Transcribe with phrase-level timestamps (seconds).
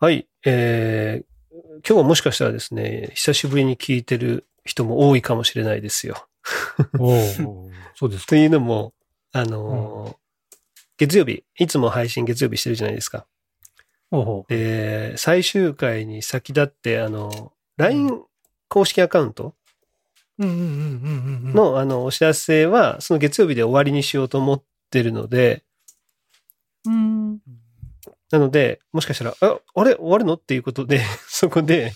[0.00, 0.28] はい。
[0.44, 6.28] えー、今日はもしかしたらですね、久しぶりに聞いてる人も多いかもしれないですよ。
[6.98, 8.28] おお そうですか。
[8.28, 8.94] というのも、
[9.32, 10.16] あのー
[10.98, 13.26] 月曜日、いつも配信月曜日してるじゃないですか。
[14.10, 18.22] ほうほで、最終回に先立って、あの、LINE
[18.68, 19.54] 公式アカウント。
[21.54, 25.62] の、あの、お知らせは、その月曜日で終わりにしようと思ってるので、
[26.84, 27.38] うん。
[28.30, 29.94] なので、もしかしたら、あ、あれ？
[29.94, 30.34] 終わるの？
[30.34, 31.92] っていうことで、 そこで、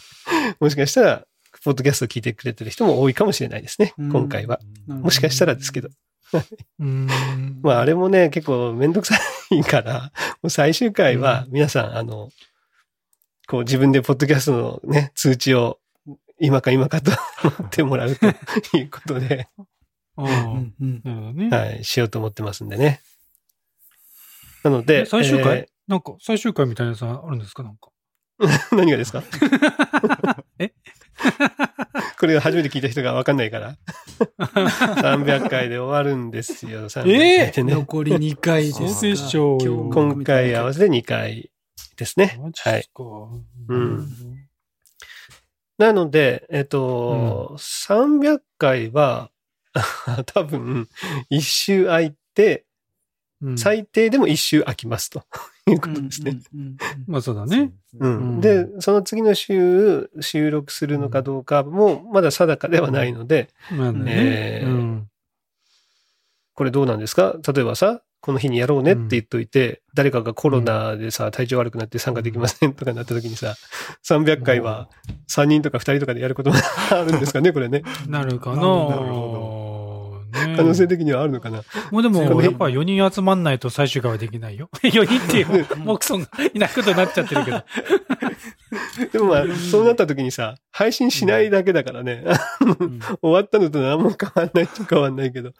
[0.60, 1.26] もしかしたら、
[1.64, 4.58] ポッドキャストを聞いてくれてる人も多いかもしれないですね、うん今回は。
[4.86, 5.90] もしかしたらですけど。
[6.80, 7.06] うん。
[7.62, 9.18] まあ、あれもね、結構めんどくさ
[9.50, 12.30] いから、もう最終回は皆さん、あの、
[13.46, 15.78] こう自分でポッドキャストのね、通知を
[16.40, 17.10] 今か今かと
[17.44, 19.48] 待ってもらうということで。
[20.16, 23.00] はい、しようと思ってますんでね。
[24.62, 27.62] なのでえ、最終回、えなんか、最終回みたいなやつあるんですか？
[27.62, 27.90] なんか。
[28.40, 29.22] ー 何がですか？
[30.58, 30.72] え？
[32.18, 33.76] これ初めて聞いた人がわかんないから。
[34.18, 37.74] 300回で終わるんですよ、300回でね。
[37.74, 39.06] 残り2回です
[39.58, 41.50] 今日今回合わせて2回
[41.96, 42.38] ですね。
[42.70, 42.88] はい。
[43.68, 44.08] うん
[45.78, 49.30] なので、えっと、300回は、
[50.26, 50.88] 多分、
[51.28, 52.71] 一周空いて、うん。
[53.56, 55.22] 最低でも一周空きますと
[55.68, 56.38] いうことですね。
[57.06, 57.72] まあそうだね。
[58.40, 63.48] で、その次の週、収録するのかどうかも、まだ定かではないので。
[66.54, 67.36] これどうなんですか？
[67.54, 73.54] 例えばさ、この日にやろうねって言っといて、誰かがコロナでさ、体調悪くなって参加できませんとかなった時にさ、
[74.06, 74.88] 300回は
[75.28, 76.56] 3人とか2人とかでやることも
[76.90, 77.82] あるんですかねこれね。
[78.08, 78.56] なるかな。
[78.56, 79.12] なるね
[80.56, 81.62] 可能性的にはあるのかな。
[81.90, 84.68] もうでも、やっぱ4人集まんないと最終回はできないよ。
[84.82, 87.64] 4人っていう、モクソンがいないことになっちゃってるけど。
[89.12, 92.24] でもまあ、そうなった時にさ、配信しないだけだからね、
[92.80, 93.00] うん。
[93.20, 95.52] 終わったのと何も変わんないっちゃ変わんないけど。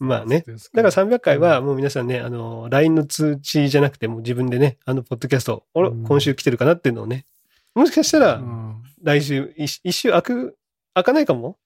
[0.00, 0.44] まあね。
[0.74, 6.04] だから300回はもう皆さんね、あの、LINE の通知じゃなくてもう自分でね、あの、ポッドキャスト、あら、うん。
[6.04, 7.26] 今週来てるかなっていうのをね、
[7.74, 8.82] もしかしたらう、ん。
[9.02, 10.56] 来週、一一週開く、
[10.94, 11.58] 開かないかも？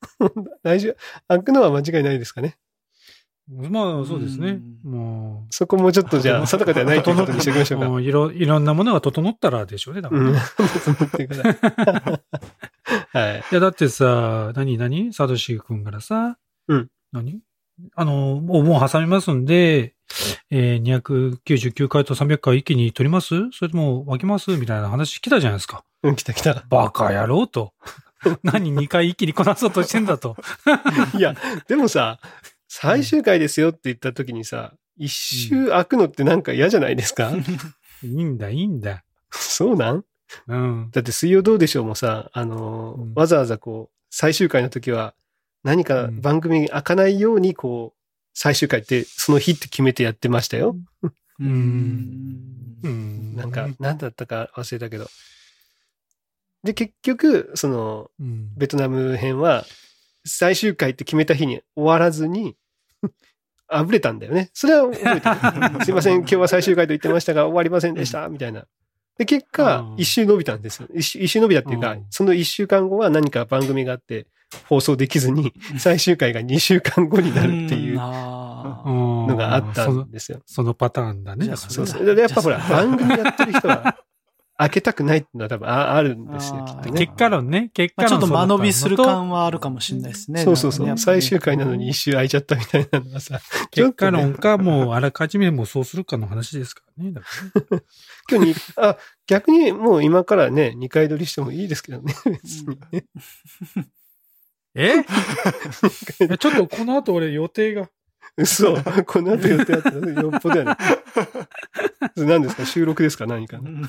[0.62, 0.96] 来週、
[1.28, 2.56] 開くのは間違いないですかね？
[3.50, 4.60] まあ、そうですね。
[4.84, 7.88] もそこもちょっとじゃあ、定かではないということにしておきましう、ょうか。
[7.90, 10.28] もういろ、いろんなものが整ったらでしょうね、だからね。
[10.28, 10.34] うん。
[10.34, 11.28] いっていい。
[13.54, 15.14] や、だってさ、何何？
[15.14, 16.36] サトシ君からさ、
[16.68, 16.88] うん。
[17.12, 17.40] 何？
[17.94, 19.94] あの、お盆挟みますんで、
[20.50, 23.34] えー、299回と300回一気に取ります？
[23.52, 24.50] それとも分けます？
[24.56, 25.84] みたいな話来たじゃないですか。
[26.02, 26.64] うん、来た来た。
[26.68, 27.72] バカ野郎と。
[28.42, 30.36] 何？2回一気にこなそうとしてんだと。
[31.16, 31.34] いや、
[31.66, 32.18] でもさ、
[32.68, 37.32] 最終回ですよって言った時にさ、一周開くのってなんか嫌じゃないですか、
[38.02, 39.04] いいんだ、いいんだ。
[39.30, 40.04] そうなん？
[40.46, 40.90] うん。
[40.92, 45.14] だって水曜どうでしょうもさ、あのーうんわざわざこう、最終回の時は、
[45.64, 47.98] 何か番組が開かないように、こう、
[48.34, 50.76] 最終回って、その日って決めてやってましたよ。
[51.40, 52.40] うん
[52.82, 53.34] うん。
[53.36, 55.08] なんか、なんだったか忘れたけど。
[56.62, 59.64] で、結局、その、うん、ベトナム編は、
[60.28, 62.56] 最終回って決めた日に終わらずに、
[63.68, 64.50] あぶれたんだよね。
[64.54, 65.84] それは覚えてる。
[65.84, 68.66] すいません、今日は最終回と言ってましたが、終わりませんでした、みたいな。
[69.18, 70.88] で、結あ果ー、一周伸びたんですよ。
[70.94, 74.26] 一周一周伸びたっていうかうん、その一週間後は何か番組があって、
[74.66, 80.40] 放送できずに、最終回が二週間後になるっていうあののがあったんですよ。
[80.46, 81.46] そのパターンだね。
[81.56, 83.98] そうそそうやっぱほら、番組やってる人は、
[84.60, 87.12] 開けたくないっていうのは多分ああるんですよ、きっとね結。
[87.14, 90.42] 果論ね、結まあ、ちょっと果論間延びする感感はあるかもしれないですね。
[90.42, 90.86] そうそうそう。
[90.86, 97.12] ね最終回なのに一周空いちゃったみたいなのはさ、 結果論か、もうあらかじめもうそうするかの話ですからね。
[97.12, 97.28] だか
[97.70, 97.82] らね
[98.28, 98.96] 今日に、あ、
[99.28, 103.04] 逆にもう今からね、2回撮りしてもいいですけどね、別にね。
[104.74, 105.04] え？
[106.20, 107.88] えちょっとこの後俺予定が。
[108.38, 108.74] 嘘。
[109.04, 110.76] この後予定あったらよっぽどやね。
[112.16, 112.64] それ何ですか？
[112.64, 113.26] 収録ですか？
[113.26, 113.70] 何かうな。
[113.70, 113.82] ん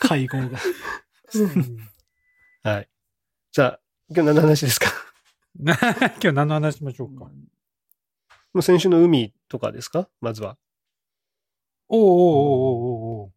[0.00, 0.58] 会合が。
[2.62, 2.88] はい。
[3.52, 4.86] じゃあ、今日何の話ですか？
[5.58, 5.74] な
[6.22, 7.24] 今日何の話しましょうか？
[7.24, 7.32] も
[8.54, 10.08] う先週の海とかですか？
[10.20, 10.56] まずは。
[11.88, 13.32] おうおうおうおうおう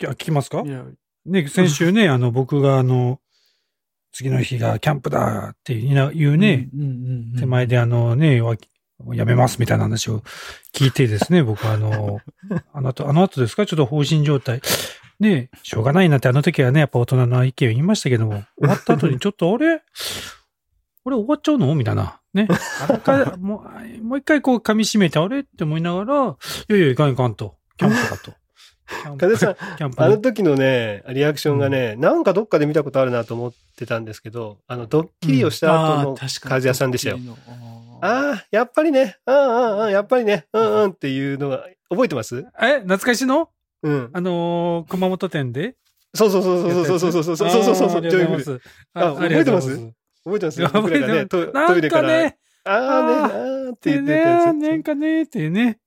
[0.00, 0.62] いや、聞きますか？
[0.62, 0.84] いや
[1.26, 3.20] ね、先週ね、あの、僕があの、
[4.12, 6.68] 次の日がキャンプだっていうね、
[7.38, 8.56] 手前であのね、わ
[9.14, 10.22] やめますみたいな話を
[10.74, 12.20] 聞いてですね、僕はあの、
[12.72, 13.64] あの後、あの後ですか？
[13.66, 14.60] ちょっと放心状態。
[15.20, 19.74] ね、しょうがないなってあの時はね、やっぱ大人の意見を言いましたけども、終わった後に ちょっとあれ？
[19.74, 19.80] あ
[21.04, 21.74] これ終わっちゃうの？
[21.74, 22.20] みたいな。
[22.34, 22.48] ね。
[23.38, 23.64] も
[24.00, 25.40] う、もう一回こう噛み締めて、あれ？
[25.40, 26.36] って思いながら、
[26.68, 27.56] いやいや、いかんいかんと。
[27.76, 28.32] キャンプだと。
[29.36, 29.56] さん、
[29.96, 37.34] あの時のね、リアクションがね、なんかどっかで見たことあるなと思ってたんですけど、あの、ドッキリをした後のあー確かに和也さんでしたよドッ。
[37.36, 42.46] キリのあーああ、やっぱりね、うんうんうん、やっぱりね、うんうんっていうのが、覚えてます？
[42.60, 43.50] え、懐かしの？
[43.82, 44.10] うん。
[44.12, 45.74] あのー熊本店で？
[46.14, 48.60] そうそうそうそうそうそうそうそうそうそうそうそう
[48.94, 49.94] あーありがとうございます。
[50.24, 54.52] 覚覚えてます僕らがね、ああね、あーって言ってたやつ。
[54.54, 55.78] ね、なんかね、っていうね。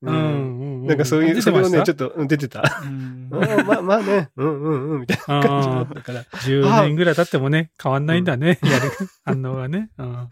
[0.82, 0.88] うんうん。
[0.88, 2.82] なんかそういう、それをね、ちょっっとうん出てた。
[2.84, 6.24] うんうん まあまあね、うんうんうん、みたいな感じだったから。
[6.24, 8.60] 10年ぐらい経ってもね、変わんないんだね。
[8.64, 8.92] やる
[9.24, 9.90] 反応がね。
[9.98, 10.30] うん。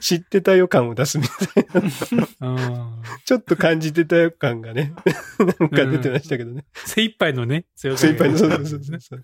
[0.00, 1.66] 知ってた予感を出すみたい
[2.40, 2.48] な。
[2.48, 4.92] うんちょっと感じてた予感がね、
[5.38, 6.64] なんか出てましたけどね。
[6.74, 9.16] 精一杯のね、強精一杯の、そうそうそ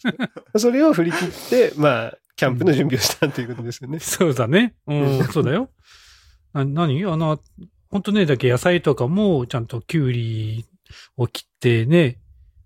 [0.54, 3.98] うそれを振り切って、まあ、キャンプの準備をしたということですよね。
[3.98, 4.74] そうだね。
[4.86, 5.70] うん、そうだよ。
[6.52, 7.04] な、何？
[7.04, 7.40] あの、
[7.94, 10.66] 本当ね、だけ野菜とかも、ちゃんとキュウリ
[11.16, 12.18] を切ってね、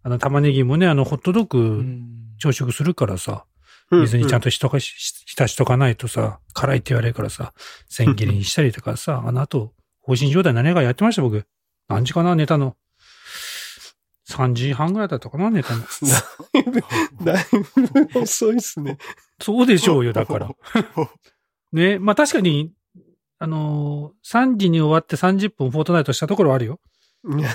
[0.03, 3.45] あの、玉ねぎもね、あの、ホットドッうグん朝食するからさ、
[3.91, 4.45] う水にちゃんと。
[4.45, 4.95] とひとかし、
[5.27, 7.53] 浸しとかないとさ、辛いって言われるからさ、
[7.91, 11.45] 千切りにしたりとかさ、 あの後、放心状態何がやってました、僕。
[11.89, 12.75] 何時かな、寝たの。
[14.31, 15.83] 3時半ぐらいだったかな、寝たの。
[15.83, 16.83] だいぶ、
[17.23, 17.45] だい
[18.15, 18.97] ぶ遅いっすね。
[19.43, 20.49] そうでしょうよ、だから。
[21.75, 22.73] ね、まあ確かに、
[23.39, 26.81] あのー、3時に終わって30分フォートナイトしたところはあるよ。
[27.25, 27.51] いや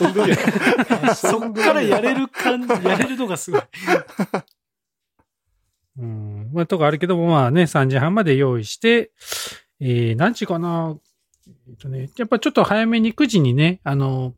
[0.00, 0.36] 遊んでるよ。
[1.14, 3.62] そっからやれる感、 やれるのがすごい。
[5.98, 6.50] うん。
[6.52, 9.12] まあとかあるけども、まあね、3時半まで用意して、
[9.80, 10.96] えー、何時かな
[11.68, 14.34] えっとね、やっぱちょっと早めに9時にね、あの、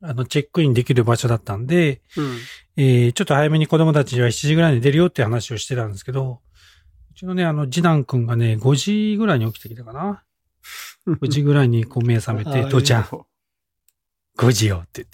[0.00, 2.38] あの、チェックインできる場所だったんで、うん。
[2.76, 6.51] えー、ちょっと早めに子供たちは7時ぐらいに出るよって話をしてたんですけど、う
[7.22, 10.24] ちのね、あの、次男くんがね、5時ぐらいに起きてきたかな。
[11.06, 13.02] 5時ぐらいにこう目覚めて、 父ちゃん、
[14.36, 15.06] 5時よって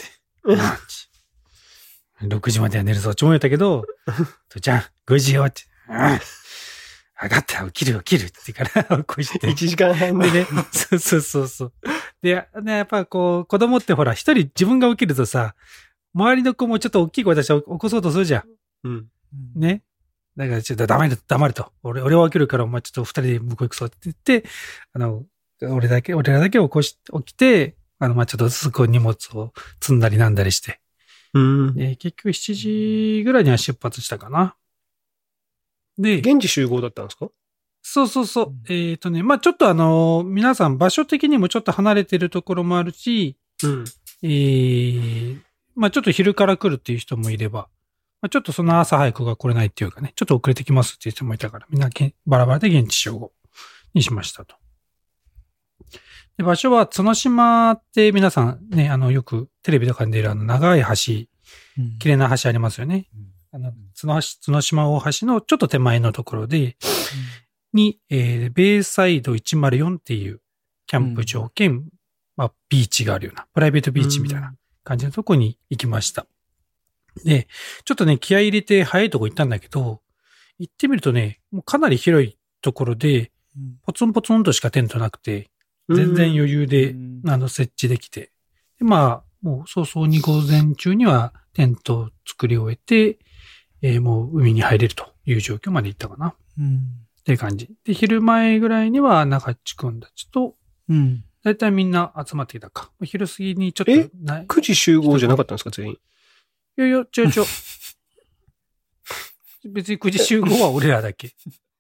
[0.44, 0.64] 言って。
[2.18, 3.14] 何時 ?6 時までは寝るぞ。
[3.14, 3.84] ちも言ったけど、
[4.48, 5.62] 父ちゃん、5時よって。
[5.90, 5.96] うん。
[7.20, 9.54] 上がった、起きる起きるって言ってから起こして1。
[9.54, 10.30] 時間半で。
[10.30, 11.72] でね、 そうそうそうそう。
[12.22, 15.54] で、ね、やっぱこう、子供ってほら、一人自分が起きるとさ、
[16.14, 18.46] 周りの子もちょっと大きい声出して起こそうとするじゃ
[18.84, 18.92] うん。
[18.94, 19.08] ん。
[19.54, 19.82] ね。
[20.38, 21.72] だからちょっと黙れ、黙れと。
[21.82, 24.44] 俺、俺は起きるからお前ちょっと二人で向こう行くぞって言って、
[24.92, 25.24] あの、
[25.62, 30.80] 俺だけ、俺らだけ起こし、起きて、あの、まあ、ちょっとずつこう荷物を積んだりなんだりして。
[31.34, 31.74] うん。
[31.74, 32.54] で、結局7
[33.18, 34.54] 時ぐらいには出発したかな。
[35.98, 37.30] で、現地集合だったんですか？
[37.82, 38.62] そうそうそううん。
[38.72, 43.84] えっ、とね、まあ、ちょっとあの、皆さん場所的にもちょっと離れてるところもあるし、うん。
[44.22, 45.40] えー、
[45.74, 47.68] まあ、ちょっと昼から来るっていう人もいれば、
[48.20, 53.32] まあ、ちょっとその朝早くが来れないっていうかね、ちょっと遅れてきますっていう人もいたから、みんなけバラバラで現地集合
[53.94, 54.56] にしましたと。
[56.36, 61.28] で場所は角島って皆さんね、あの、よくテレビとかに出るあの長い橋、うん
[62.00, 63.06] 綺麗な橋ありますよね。
[63.52, 66.76] あの、角橋、角島大橋のちょっと手前のところで、
[67.72, 70.40] に、えー、ベイサイド104っていう
[70.86, 71.88] キャンプ場兼、
[72.36, 74.54] まあ、ビーチがあるような、プライベートビーチみたいな
[74.84, 76.26] 感じのとこに行きました。
[77.24, 77.48] で、
[77.84, 80.00] ちょっとね、気合い入れて早いとこ行ったんだけど、
[80.58, 85.50] 行ってみるとね、もうかなり広いところで、うんポツンポツンとしかテントなくて、
[85.88, 88.30] 全然余裕で、うんあの、設置できて。
[88.78, 93.18] でまあ、もう早々に午前中にはテントを作り終えて、
[93.82, 96.34] えーもう海に入れるという状況まで行ったかな。
[96.58, 96.76] うん。
[97.20, 97.68] っていう感じ。
[97.84, 100.54] で、昼前ぐらいには中地君たちと、
[100.88, 101.24] うん。
[101.42, 102.90] だいたいみんな集まってきたか。
[103.02, 104.04] 昼過ぎにちょっえ？
[104.04, 104.46] とない。
[104.46, 105.98] 9時集合じゃなかったんですか、全員？
[106.78, 107.30] いやいや、違う違う。
[109.72, 111.32] 別に9時集合は俺らだけ。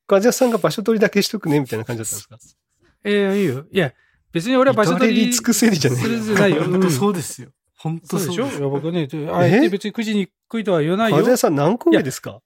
[0.06, 2.60] ガジャさんが場所取りだけしとくね、みたいな感じだったんですか？
[3.04, 3.66] えー、いいよ。
[3.70, 3.92] いや、
[4.32, 6.64] 別に俺は場所取り尽くせりじゃないするないよ。
[6.68, 7.50] 本当うんそうですよ。
[7.76, 8.46] 本当そうでしょ？
[8.48, 11.30] いや僕ね、あえて別に9時に来いとは言わないよガジ。
[11.30, 12.40] ャさん何個目ですか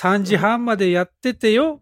[0.00, 1.80] ？3時半までやっててよ。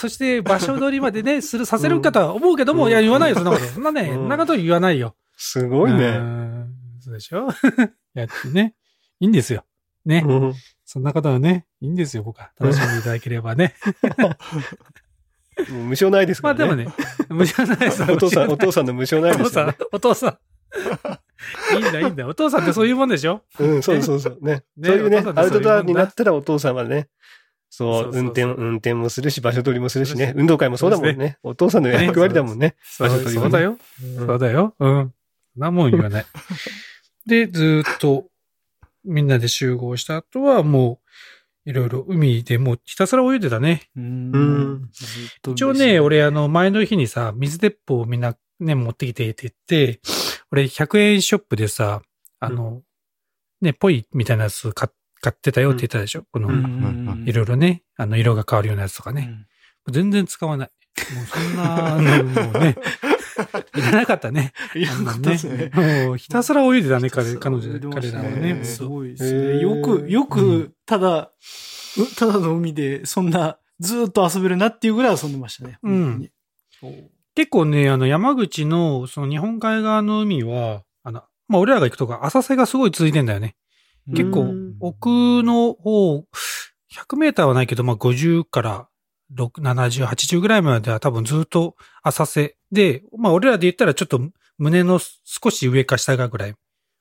[0.00, 3.64] そして場所取りまでね、 する、させるかとは思うけども、うんいや、言わないよ、そんなこと。
[3.66, 5.14] そんなね、うんそんなこと言わないよ。
[5.36, 6.10] すごいうね。
[6.16, 7.48] んそうでしょ？
[8.14, 8.74] やってね。
[9.24, 9.64] いいんですよ。
[10.04, 10.22] ね。
[10.26, 10.54] うん
[10.84, 12.50] そんなことはね、いいんですよ、僕は。
[12.60, 13.74] 楽しんでいただければね。
[15.70, 16.66] 無償ないですからね。
[16.66, 16.94] まあでもね、
[17.30, 20.38] 無償ないです お父さん、お父ささんの無償ないお父さんお父さん。
[21.74, 22.26] いいんだ、いいんだ。
[22.26, 23.40] お父さんってそういうもんでしょ？
[23.58, 24.38] うん、そうそうそう。
[24.42, 24.62] ね。
[24.76, 27.08] ねそういうね、アウトドアになったらお父さんはね、
[27.70, 31.38] そう、運転、運転もするし、場所取りもするしね運動会もそうだもんね。
[31.42, 32.76] お父さんの役割だもんね。
[32.82, 33.78] そう場所取りはねそうだよ。
[34.02, 34.74] うんそうだよ。
[34.78, 35.14] うん。
[35.56, 36.26] なもん言わない。
[37.26, 38.26] で、ずーっと
[39.04, 41.00] みんなで集合した後はも
[41.66, 43.82] う、いろいろ海でもうひたすら泳いでたね。
[43.96, 44.00] う。
[44.00, 44.90] うん
[45.46, 49.54] 一応ね、俺あの前の日にさ、水鉄砲をみんなね、持ってきてって言っ
[49.94, 50.00] て、
[50.52, 52.02] 俺100円ショップでさ、
[52.40, 52.82] あの、
[53.60, 54.88] ね、ポイみたいなやつ買
[55.20, 59.46] 買ってたよって言ったでしょ、この、うんうんいろいろね、あの、色が変わるようなやつとかね。
[59.90, 60.70] 全然使わない。
[61.14, 62.76] もうそんなの、もうね、
[63.76, 64.52] いらなかったね。
[64.74, 65.70] いや、あんなよかったですね。
[66.06, 68.64] もうひたすら泳いでたね、彼彼女、彼らはねね。
[68.64, 69.36] すごいですへね。
[69.54, 71.32] ーよく、ようく、ただ、
[71.96, 75.78] うただの海で、そんな、ずーっと遊べるなっていうぐらい遊んでましたね。
[75.82, 76.30] うん。
[77.34, 83.56] 結構ね、あの、山口の、その日本海側の海は、あの、まあ、俺らが行くとか、浅瀬がすごい続いてんだよね。
[84.14, 85.08] 結構うん、奥
[85.42, 86.24] の方、
[86.92, 88.86] 100メーターはないけど、まあ、50から6、
[89.34, 94.20] 70、80ぐらいまでは多分ずっと浅瀬で、まあ、俺らで言ったらちょっと
[94.58, 96.54] 胸の少し上か下がぐらい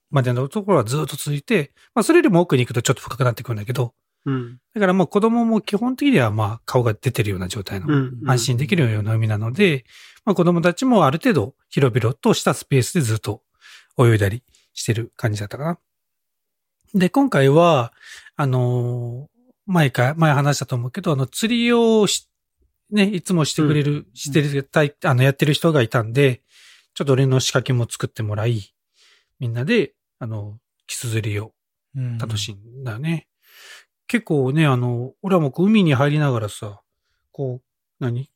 [0.09, 3.93] までのところはずっと続いて、まあ、それよりも奥に行くとちょっと深くなってくるんだけど、
[4.25, 4.57] うん。
[4.73, 8.21] だからもう子供も基本的にはまあ、顔が出てるような状態のうん。
[8.25, 9.85] 安心できるような海なので、
[10.25, 13.41] まあ子供たちもある程度広々としたスペースでずっと
[13.99, 15.77] 泳いだりしてる感じだったかな。
[16.95, 17.91] で、今回は、
[18.35, 19.32] あのー
[19.65, 22.29] 前か、前話したと思うけど、あの、釣りをし、
[22.91, 26.41] ね、いつもしてくれる、してる、たいあの、やってる人がいたんで、
[26.93, 28.73] ちょっと俺の仕掛けも作ってもらい、
[29.39, 31.53] みんなで、あの、キス釣りを
[31.95, 32.17] うん。
[32.17, 33.27] 楽しいんだよね。
[34.07, 36.81] 結構ね、あの、俺はもう海に入りながらさ、
[37.31, 38.29] こう、何？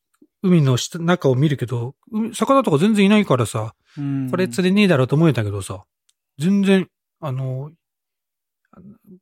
[0.43, 4.29] 海の下、中を見るけど、海魚とか全然いないからさ、うん。
[4.29, 5.85] これ釣れねえだろうと思えたけどさ、
[6.37, 6.87] 全然、
[7.19, 7.71] あの、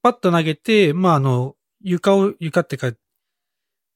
[0.02, 1.55] パッと投げて、まあ、あの、
[1.86, 2.92] 床を、床ってか、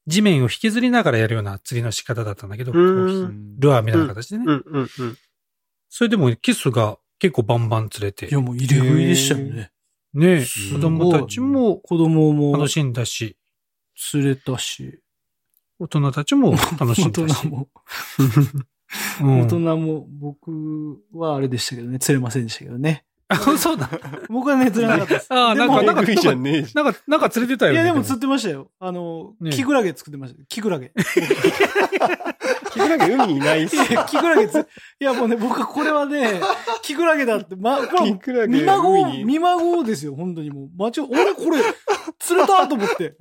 [0.06, 4.46] 地面を引きずりながらやるような釣りの仕方だったんだけど、ルアーみたいな形でね。
[4.48, 4.64] うん。
[4.66, 4.82] うん。
[4.82, 5.18] うん。
[5.90, 9.72] それでもキスが結構バンバン釣れていや、、もう入れ食いでしたよね。
[10.14, 13.38] ね子供たちも子供も楽しんだし、
[13.96, 15.02] 釣れたし、
[15.80, 17.34] 大人たちも楽し大んだし。
[17.34, 17.70] 人も、
[19.22, 23.06] うん大人も、僕はあれでしたけどね、釣れませんでしたけどね。
[23.30, 23.88] あ、 そうだ。
[24.28, 25.28] 僕はね、釣れなかったです。
[25.30, 27.84] あーでもなんかえぐいじゃんねえじなんか、なんか釣れてたよね。
[27.84, 28.72] いや、でも釣ってましたよ。
[28.80, 30.46] あの、ねキクラゲ作ってましたよ。
[30.50, 30.92] キクラゲ。
[32.72, 34.60] キクラゲ海にいないっすよキクラゲつ、
[35.00, 36.42] いや、もうね、僕はこれはね、
[36.82, 39.26] キクラゲだって、ま、これキ、クラゲ見まごう。
[39.26, 40.70] 見まごうですよ、本当にもう。
[40.78, 41.62] 間違う、俺これ、
[42.18, 43.16] 釣れたと思って。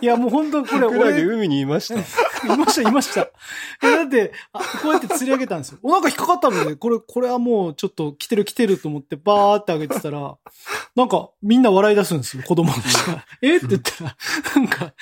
[0.00, 1.94] いや、もう本当これ、キクラゲ俺、海にいました。
[2.54, 3.22] いました、いました。
[3.22, 3.26] い
[3.82, 5.78] やだってあ、こうやって釣り上げたんですよ。
[5.82, 10.36] お、なんか引っかかったので、これ、これはもうちょっと来てる来てると思ってバーって上げてたら、
[10.94, 13.24] なんかみんな笑い出すんですよ、子供たちが。
[13.42, 13.56] え？
[13.56, 14.16] って言ったら、
[14.56, 14.94] なんか、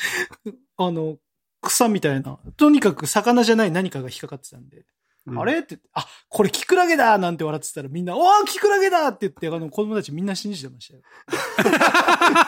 [0.77, 1.17] あの、
[1.61, 2.39] 草みたいな。
[2.57, 4.85] とにかく魚じゃない何かが引っかかってたんで。
[5.27, 5.61] うんあれ？
[5.61, 11.03] って言って、あ、これキクラゲだなんて笑ってたらみんな、おーキクラゲだって言って、あの子供たちみんな信じてましたよ。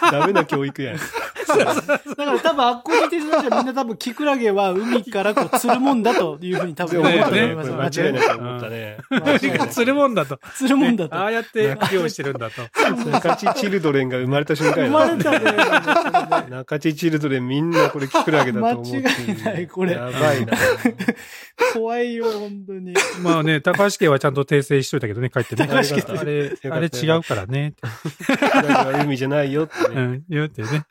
[0.11, 0.99] ダメな教育やん。
[1.47, 8.01] だから多分あっこにいてる人たちはみんな多分キクラゲは海からこう釣るもんだというふうに多分思ったと思います。
[8.01, 8.99] 間違いないと思ったね。
[9.11, 10.41] 海が釣るもんだと。
[10.57, 11.15] 釣るもんだと。
[11.15, 12.63] ああやって漁してるんだと。
[13.11, 16.51] 中地チルドレンが生まれた瞬間や生まなれたね。
[16.51, 19.03] 中地チルドレンみんなこれキクラゲだと思ってる。
[19.03, 20.53] 間違いないこれやばいな。
[21.73, 22.95] 怖いよ、本当に。
[23.23, 25.69] まあね、高橋家はちゃんと訂正しといたけどね、帰ってね。
[25.71, 25.81] あ
[26.25, 27.75] れ、あれ違うからね。
[29.05, 29.95] 海じゃないよってね。
[29.95, 30.85] うん、言うてね。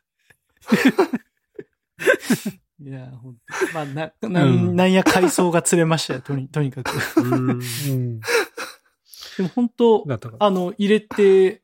[2.82, 3.36] いや、本
[3.70, 6.91] 当まあ、な、 なうんなんや海藻が釣れましたよ、とに、 とにかく。
[7.17, 7.55] うんう
[7.93, 8.20] ん。
[8.20, 10.05] でも本当。
[10.39, 11.62] あの、入れて、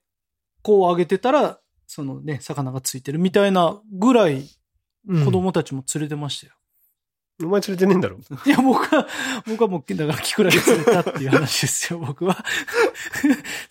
[0.62, 4.48] こう上げてたら、そのね、魚がついてるみたいなぐらい、
[5.08, 6.54] うん子供たちも釣れてましたよ。
[7.42, 8.18] お前連れてねえんだろ？
[8.46, 9.08] いや、僕は、
[9.48, 12.36] 僕はもう、だから、キクラゲ釣れたっていう話ですよ、僕は。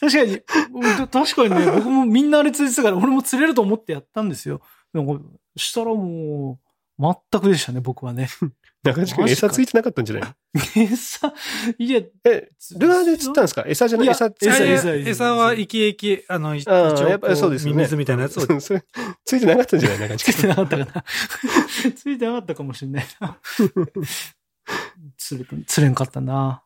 [0.00, 0.40] 確かに、
[0.72, 4.62] うん確かにね、僕もみんなあれ釣れてたから、俺も釣れると思ってやったんですよ。
[4.94, 5.20] でも、
[5.56, 6.58] したらも
[6.98, 8.28] う、全くでしたね、僕はね。
[8.84, 10.80] 中地君餌ついてなかったんじゃない？
[10.80, 11.32] 餌、
[11.78, 13.64] いや、え、ルアーで釣ったんですか？
[13.66, 14.08] 餌じゃない？
[14.08, 17.76] 餌餌て餌餌餌は生き生き、あの、一応やっぱりそうですよね。
[17.76, 18.60] ミミズみたいなやつを。
[18.60, 18.84] それ
[19.24, 19.98] ついてなかったんじゃない？
[19.98, 20.34] 中地君。
[20.34, 21.04] ついてなかったかな。
[21.94, 23.38] ついてなかったかもしれないな。
[25.16, 25.46] 釣れ
[25.84, 26.62] れんかったな。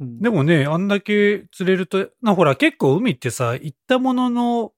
[0.00, 4.72] うんでもね、あんだけ釣れると、な、ほら、結構海ってさ、行ったものの、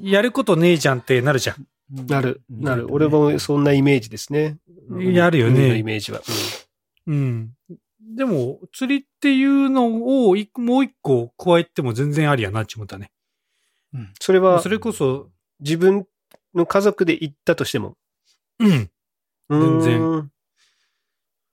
[0.00, 1.66] やることねえじゃんってなるじゃん。
[1.90, 2.86] なる、なる。
[2.90, 4.58] 俺もそんなイメージですね。
[4.98, 6.20] やるよねイメージは。
[7.06, 7.52] うん。
[8.16, 10.50] でも、釣りっていうのをもう一
[11.02, 13.10] 個加えても全然ありやなって思ったね。
[14.20, 15.30] それはそ、れこそ、
[15.60, 16.06] 自分
[16.54, 17.96] の家族で行ったとしても。
[18.60, 18.90] うん。
[19.48, 20.30] 全然。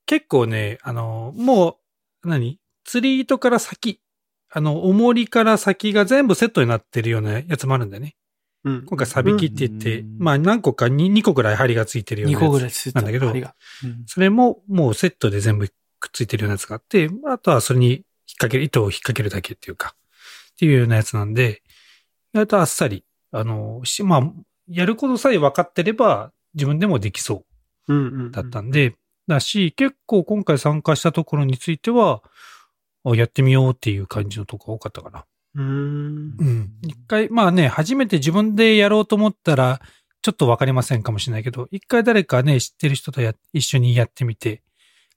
[0.05, 1.79] 結構ね、あの、も
[2.23, 2.59] う、何？
[2.83, 3.99] 釣り糸から先、
[4.49, 8.15] あの、重りから先が全部セットになってるようなやつもあるんだよね。
[8.67, 8.85] うん。
[8.85, 12.93] 今回サビキって言って、うんまあ何個か2、2個ぐらい針がついてるような2やつ。
[12.93, 13.33] なんだけど
[14.05, 15.67] それももうセットで全部
[15.99, 17.99] くっついてるようなやつがあって、あとはそれに引っ
[18.37, 19.95] 掛ける、糸を引っ掛けるだけっていうか、
[20.53, 21.61] っていうようなやつなんで、
[22.33, 24.31] 意外とあっさり、あの、しまあ、
[24.67, 27.45] やることさえ分かってれば自分でもできそ
[27.87, 28.31] う。
[28.31, 28.95] だったんで、
[29.27, 32.21] だし、結構今回参加したところについては、
[33.05, 35.25] あやってみようっていう感じのとこが多かったかな。
[35.55, 36.35] うーん。
[36.39, 36.71] うん。
[36.81, 39.81] 一回、まあね、初めて自分でやろうと思ったら、
[40.21, 44.61] ちょっとわかりませんかもしれないけど、一回誰かね、知ってる人とや、一緒にやってみて、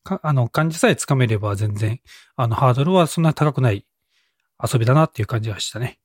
[0.04, 2.00] かあの、感じさえつかめれば全然、
[2.36, 3.86] あの、ハードルはそんな高くない
[4.62, 5.98] 遊びだなっていう感じがしたね。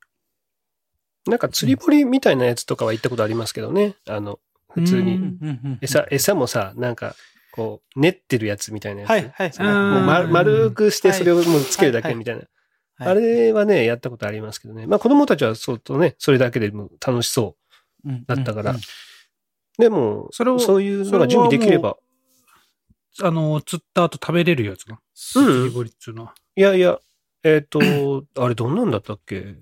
[1.27, 3.95] なんか釣り堀みたいなやつとかは行ったことありますけどね。
[4.07, 4.39] あの、
[4.71, 5.37] 普通に。
[5.81, 7.15] 餌、餌もさ、なんか、
[7.51, 9.09] こう、練ってるやつみたいなやつ。
[9.09, 9.51] はい、はい。
[9.57, 12.43] うんもう丸丸くしてそれをもうつけるだはいけみたいな。
[12.97, 14.87] はいあれはね、やったことありますけどね。
[14.87, 17.55] まあ子供たちはそうとね、それだけでも楽しそ
[18.27, 18.81] だったからうんう。
[19.77, 21.97] でも、それをそういうのが準備できれば。
[23.21, 24.99] あの、釣った後食べれるやつが？
[25.35, 26.35] うんっていうのは。
[26.55, 26.99] いやいや、
[27.43, 27.79] えっ、と、
[28.39, 29.55] あれどんなんだったっけ？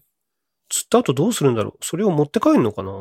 [0.70, 1.86] 釣った後どうするんだろう？
[1.86, 2.92] それを持って帰るのかな？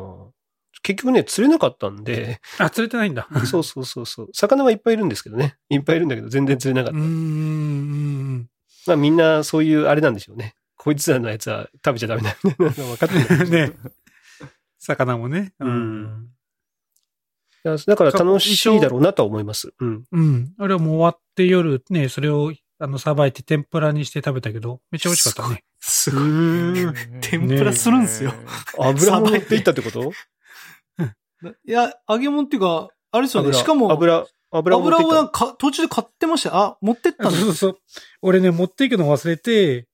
[0.81, 3.27] 結局ね、釣れなかったんで、あ、釣れてないんだ。
[3.45, 4.29] そうそうそうそう。
[4.33, 5.55] 魚はいっぱいいるんですけどね。
[5.69, 6.99] いっぱいいるんだけど、全然釣れなかった。
[6.99, 8.49] うーん。
[8.87, 10.55] まあみんなそういうあれなんでしょうね。
[10.77, 12.35] こいつらのやつは食べちゃダメだ。
[12.59, 13.49] なんか分かってる。
[13.49, 13.71] ね。
[14.79, 15.53] 魚もね。
[15.59, 16.29] うん
[17.65, 19.73] いやだから楽しいだろうなとは思います。
[19.79, 20.03] うん。
[20.11, 20.53] うん。
[20.57, 25.63] あれはもう終わって夜ね、それを、あの、さばいて天ぷらにして食べたけど、めっちゃ美味しかったね。
[25.79, 26.21] すごい。
[27.21, 28.33] 天ぷらするんすよ。
[28.77, 30.11] 油も持っていったってこと？
[31.65, 33.47] いや、揚げ物っていうか、あれですよね。
[33.47, 36.55] 油しかも、油、油を持っ油をなんか途中で買ってましたよ。
[36.55, 37.37] あ、持ってったあの？
[37.37, 37.77] そうそうそう。
[38.21, 39.87] 俺ね、持っていくの忘れて、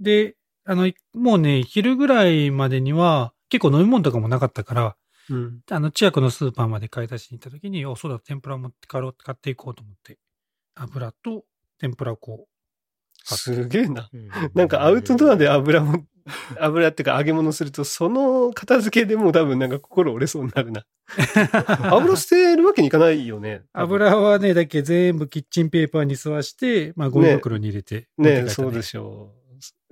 [0.00, 4.96] で、あの、もうね、昼ぐらいまでには、結構飲み物とかもなかったから、
[5.30, 5.60] うん。
[5.70, 10.18] あの、近くのスーパーまで買い出しに行った時に、お、そうだ、天ぷら持って帰ろう、買っていこうと思って、
[10.74, 11.44] 油と
[11.78, 12.48] 天ぷらをこ
[13.24, 14.10] すげえな。
[14.54, 16.04] なんかアウトドアで油も、
[16.58, 20.80] 油っていうか揚げ物すると、その片付けでもう多分なんか心折れそうになるな。
[20.80, 20.84] う。
[21.94, 23.62] 油捨てるわけにいかないよね。
[23.72, 28.44] 油はね、だけ全部キッチンペーパーに吸わして、まあ、ゴミ袋に入れて持って帰った。
[28.44, 29.42] ねそうでしょう。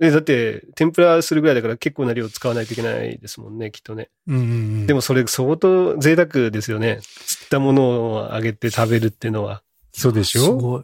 [0.03, 4.09] え、だって、天ぷらするぐらいだから結構な量使わないといけないですもんね、きっとね。
[4.27, 4.81] うんうんうん。
[4.81, 6.99] も、でもそれ相当贅沢ですよね。
[7.01, 9.61] 釣ったものを揚げて食べるっていうのは。
[9.93, 10.83] そうでしょすごい。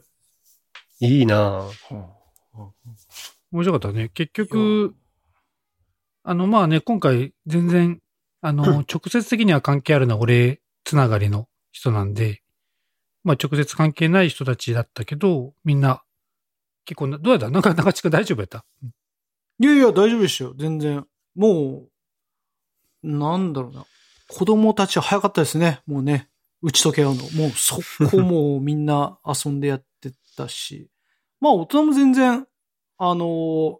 [0.99, 2.17] いいなぁ
[3.51, 4.09] 面白かったね。
[4.13, 4.93] 結局、
[6.29, 8.01] あの、まあね、今回全然、
[8.41, 12.41] あの、直接的には関係あるのは俺つながりの人なんで、
[13.23, 16.03] まあ直接関係ない人たちだったけど、みんな、
[16.83, 17.49] 結構な、どうやった？
[17.49, 18.65] なんか中地区大丈夫やった？
[19.59, 20.53] いやいや、大丈夫でしたよ。
[20.57, 21.05] 全然。
[21.33, 21.85] も
[23.03, 23.85] う、なんだろうな。
[24.27, 25.79] 子供たちは早かったですね。
[25.87, 26.27] もうね。
[26.61, 27.21] 打ち解け合うの。
[27.21, 27.79] もうそ
[28.11, 30.89] こもみんな遊んでやってたし。
[31.39, 32.45] まあ大人も全然、
[32.97, 33.77] あのー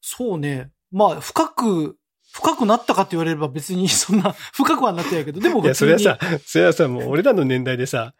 [0.00, 0.70] そうね。
[0.90, 1.96] まあ深く、
[2.32, 5.98] 深くなったかって言われれば別にそんな深くはなってないけど、でもいや、普通に。
[5.98, 8.14] それはさ、それはさ、もう俺らの年代でさ、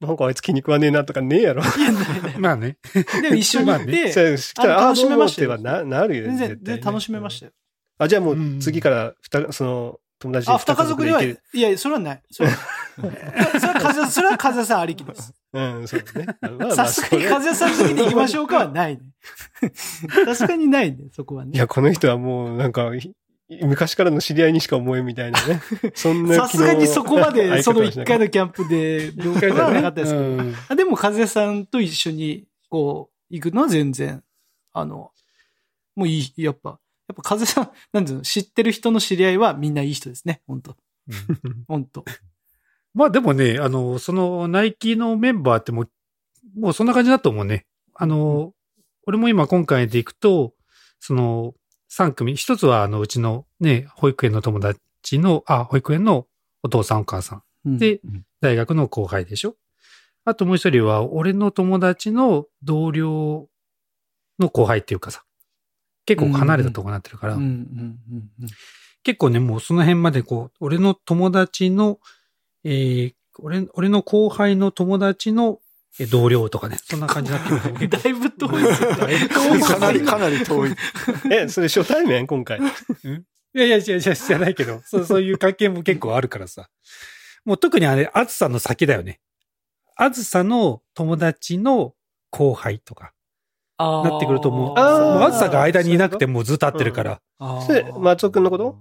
[0.00, 1.62] なんかあいつ気に食わねえなとかねえやろ。
[1.62, 1.92] いや
[2.38, 2.78] まあね。
[3.22, 7.52] でも一緒に行っまあて、それしたら、ああ、楽しめましたよな、なるよね全然楽しめましたよ。
[7.98, 11.22] あ、じゃあもう次から、ふた、その、友達であ、二家族では。
[11.22, 12.22] いや、それはない。
[12.30, 12.56] それは、
[12.96, 15.32] それは風、それは風さんありきです。
[15.52, 16.36] うん、そうだね。
[16.74, 18.56] さすがに風さん的に行きましょうか？
[18.58, 19.02] は ないね。
[20.24, 21.52] さすがにないね、そこはね。
[21.54, 23.14] いや、この人はもう、なんか、い
[23.62, 25.60] 昔からの知り合いにしか思えんみたいなね。
[25.94, 28.24] そんなさすがにそこまで、その一回の。
[28.24, 30.24] のキャンプで、了解はなかったですけど。
[30.24, 34.22] うんあでも、風さんと一緒に、こう、行くのは全然、
[34.72, 35.10] あの、
[35.94, 36.70] もういい、やっぱ、
[37.08, 40.76] やっぱ風さん、なんていうの、知ってる人の知り合いはみんないい人ですね、本当
[41.68, 42.04] 本当
[42.94, 45.90] まあでもね、あの、そのナイキのメンバーってもう、
[46.58, 47.66] もうそんな感じだと思うね。
[47.94, 48.52] あの、
[49.06, 50.54] 俺も今今回で行くと、
[51.00, 51.54] その
[51.90, 56.26] 3組、一つはあのうちのね、保育園の友達の、あ、保育園の
[56.62, 57.42] お父さんお母さん。
[57.64, 57.78] うん。
[57.78, 59.56] でうん、大学の後輩でしょ。
[60.24, 63.48] あともう一人は、俺の友達の同僚
[64.38, 65.24] の後輩っていうかさ、
[66.06, 67.38] 結構離れたとこになってるから、
[69.02, 71.98] 結構ね、もうその辺までこう、俺の友達の、
[72.64, 75.58] えー、俺、俺の後輩の友達の
[75.98, 78.62] え同僚とかね、そんな感じになってるだいぶ遠い。
[78.96, 79.60] だいぶ遠い。
[79.60, 80.74] かなり、 かなり遠い。
[81.30, 82.26] え、それ初対面？
[82.26, 82.58] 今回。
[82.58, 82.62] い
[83.58, 86.70] やいや、いやいや、じゃないけど、 そう、そういう関係も結構あるからさ。
[87.44, 89.20] もう特にあれ、あずさの先だよね。
[89.94, 91.94] あずさの友達の
[92.30, 93.12] 後輩とか、
[93.78, 97.20] なってくるともう、もうあずさが間にいなくてもうずっと会ってるから。
[97.38, 97.66] あー。
[97.66, 98.78] それ松尾くんのこと？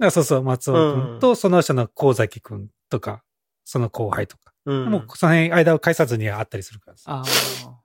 [0.00, 3.24] あそうそう、松尾くんと、その下の神崎くんとか、
[3.64, 4.52] その後輩とか。
[4.66, 4.90] うん。
[4.90, 7.10] もうその辺間を介さずにあったりするからさ。
[7.10, 7.22] ああ。
[7.22, 7.78] ま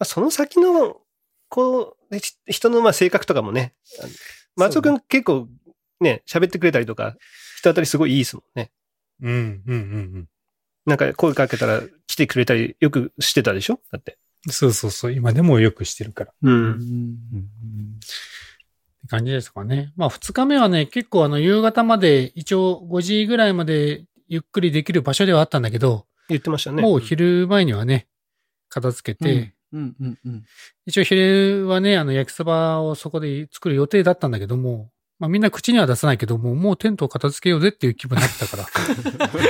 [0.00, 0.96] あその先の、
[1.48, 4.12] こう、人のまあ性格とかもね、あの
[4.56, 5.48] 松尾くん結構
[6.00, 7.16] ね、喋ってくれたりとか、
[7.58, 8.70] 人当たりすごいいいですもんね。
[9.20, 9.76] うん、うん、う
[10.20, 10.28] ん、
[10.86, 13.80] なんか声かけたら来てくれたりよくしてたでしょ？
[13.90, 14.18] だって。
[14.46, 14.52] うん。
[14.52, 16.32] そうそうそう、今でもよくしてるから。
[16.42, 16.48] う。
[16.48, 16.76] うんん。
[17.96, 18.00] っ
[19.02, 19.92] て感じですかね。
[19.96, 26.82] まあ二日目はね、結構あの夕方まで、一応5時ぐらいまでゆっくりできる場所ではあったんだけど、言ってましたね。
[26.82, 28.06] もう昼前にはね、
[28.68, 30.44] 片付けて、うん、うん、うん。
[30.86, 38.68] 一応昼はね、あの焼きそばをそこで作る予定だったんだけども、まあみんな口には出さないけども、もうテントを片付けようぜっていう気分になってたか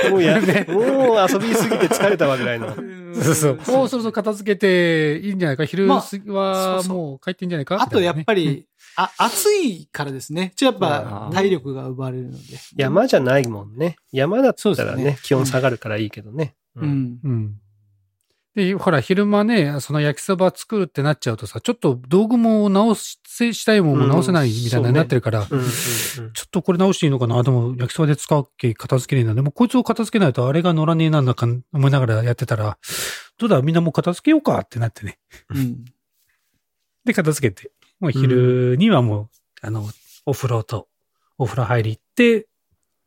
[0.03, 0.09] ら。
[0.09, 2.75] もうや、 もう遊びすぎて疲れたわぐらいの。
[3.13, 3.55] そうそう。
[3.67, 5.65] もうそろそろ片付けていいんじゃないか。
[5.65, 10.53] 昼まあ過ぎはもう帰っていいんじゃないかあとやっぱみり、あ、暑いからですね。
[10.55, 12.37] ちょっとやっうんぱ体力が奪われるので。
[12.75, 13.95] 山じゃないもんね。
[14.11, 16.55] 山だったらね、そうですね気温下がるからいいけどね。
[16.75, 16.79] う。
[16.79, 16.81] ん。
[16.81, 17.19] たいなね。
[17.23, 17.53] うん。
[18.59, 23.19] で、ほら、昼間ね、その焼きそば作るってなっちゃうとさ、ちょっと道具も直し、
[23.53, 25.69] したいもんも直せないみたいなになってるから、うんうんうん
[26.33, 27.41] ちょっとこれ直していいのかな？
[27.41, 29.33] でも焼きそばで使うっけ片付けねえな。
[29.33, 32.77] でもこいつを片付けないとあれが乗らねえなんだか思いながらやってたら、
[33.37, 33.61] どうだ？
[33.61, 35.19] みんなもう片付けようかってなってね。
[35.49, 35.85] うん。
[37.05, 37.71] で、片付けて。
[37.99, 39.29] もう昼にはもう、
[39.61, 39.89] あの、
[40.25, 40.87] お風呂と、
[41.37, 42.47] お風呂入り行って、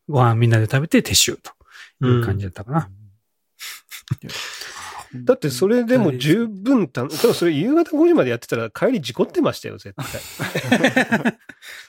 [0.08, 1.52] ご飯みんなで食べて撤収と
[2.06, 2.90] いう感じだったかな。
[5.14, 10.04] だってそれでも十分た、でもそれ夕方5時までやってたら帰り事故ってましたよ、絶対。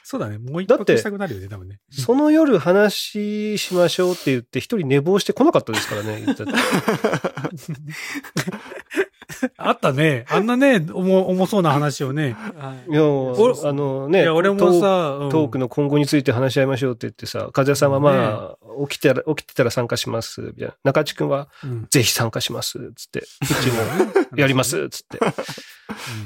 [0.02, 0.36] そうだね。
[0.50, 1.80] もう一だって泊したくなるよね、多分ね。
[1.90, 6.26] その夜話しましょうって言って一人寝坊してこなかったですからね、
[9.56, 10.24] あったね。
[10.28, 12.36] あんなね、重重そうな話をね。
[12.56, 20.74] はいいや、俺あのね、いや、俺もトさ、うんトークの今後について話し合いましょうって言ってさ、和也さんはまあ、起きてたら、起きてたら参加します、みたいな。
[20.84, 23.20] 中地君は、うんぜひ参加します、つって。
[23.20, 23.24] う
[23.62, 25.18] ちも、 やります、つって。
[25.18, 25.32] うん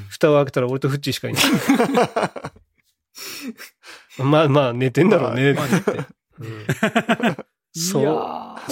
[0.09, 1.43] 蓋を開けたら俺とフッチーしかいない。
[4.23, 5.91] まあまあ、寝てんだろうね、って言って。
[6.39, 6.65] うん
[7.73, 8.03] いそう。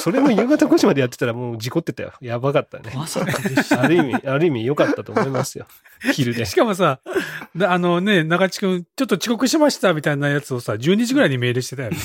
[0.08, 2.14] それも夕方5時までやってたらもう事故ってたよ。
[2.22, 2.94] やばかったね。
[2.96, 3.82] まさかでした。
[3.82, 5.66] ある意味、ある意味良かったと思いますよ。
[6.14, 6.56] 昼でし。
[6.56, 7.02] かもさ、
[7.58, 11.98] だあのね、中地くん、ちょっと遅刻しましたみたいなやつをさ、12時ぐらいにメールしてたよね。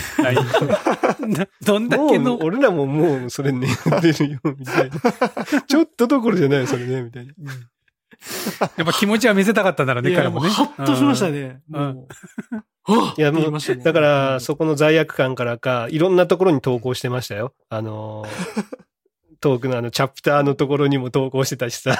[1.64, 5.62] どんだけの俺らももうそれ寝てるよ、みたいな。
[5.62, 7.34] ちょっとどころじゃないよ、それね、みたいな。
[8.76, 10.48] やっぱ気持ちは見せたかったんだろうね、いや彼もね。
[10.48, 11.60] ハッとしましたね。
[13.16, 17.54] いや、もうだから、そこの罪悪感からか、いろんなところに投稿してましたよ。
[17.68, 21.96] あのー、トークのあの、チャプターのところにも投稿してたしさ、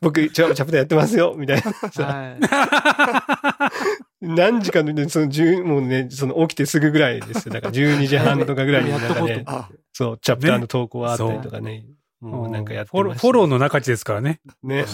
[0.00, 1.72] 僕、チャチャプターやってますよ、みたいな。
[2.04, 3.70] は
[4.20, 7.54] 何時かのね、その10、もうね、その起きてすぐぐらいですよ。
[7.54, 11.86] だから12時半とかぐらいになんかね、あ、そう、チャプターの投稿はあったりとかね。
[12.26, 14.40] もうなんかやってフォロー、ましたフォローの中地ですからね。
[14.62, 14.84] ね。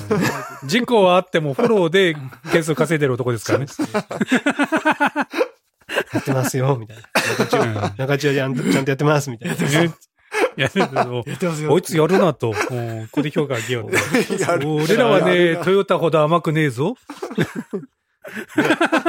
[0.65, 2.15] 事故はあってもフォローで
[2.53, 3.67] 件数稼いでる男ですからね。
[6.13, 7.03] やってますよ、みたいな。
[7.47, 9.55] 中中、うん中中ちゃんとちゃんとやってます、みたいな。
[9.55, 11.71] いや、ってますよ。
[11.71, 12.55] こいつやるなと、うん
[13.07, 13.91] ここで評価あげよう
[14.85, 16.97] 俺らはね、トヨタほど甘くねえぞ。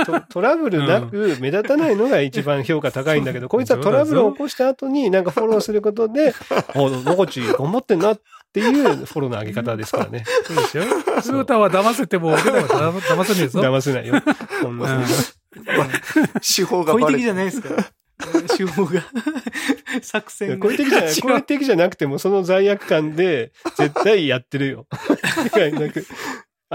[0.06, 8.22] トトラブルなく目立たないのが一番評価高いんだけど、 こいつはトラブルを起こした後になんかフォローすることで、 あ、のこち頑張ってんなっ
[8.52, 10.26] ていうフォローの上げ方ですからね。
[10.44, 10.84] そうでしょ
[11.22, 13.60] トヨタは騙せても、俺らは騙騙せねえぞ。
[13.62, 14.16] 騙せないよ。
[14.62, 15.04] こんなうん
[16.42, 17.86] 手法がバレ的じゃないですから。
[18.58, 19.04] 手法が。
[20.02, 24.88] 作戦が好意的じゃない、好意的じゃなくても、その罪悪感で絶対やってるよ。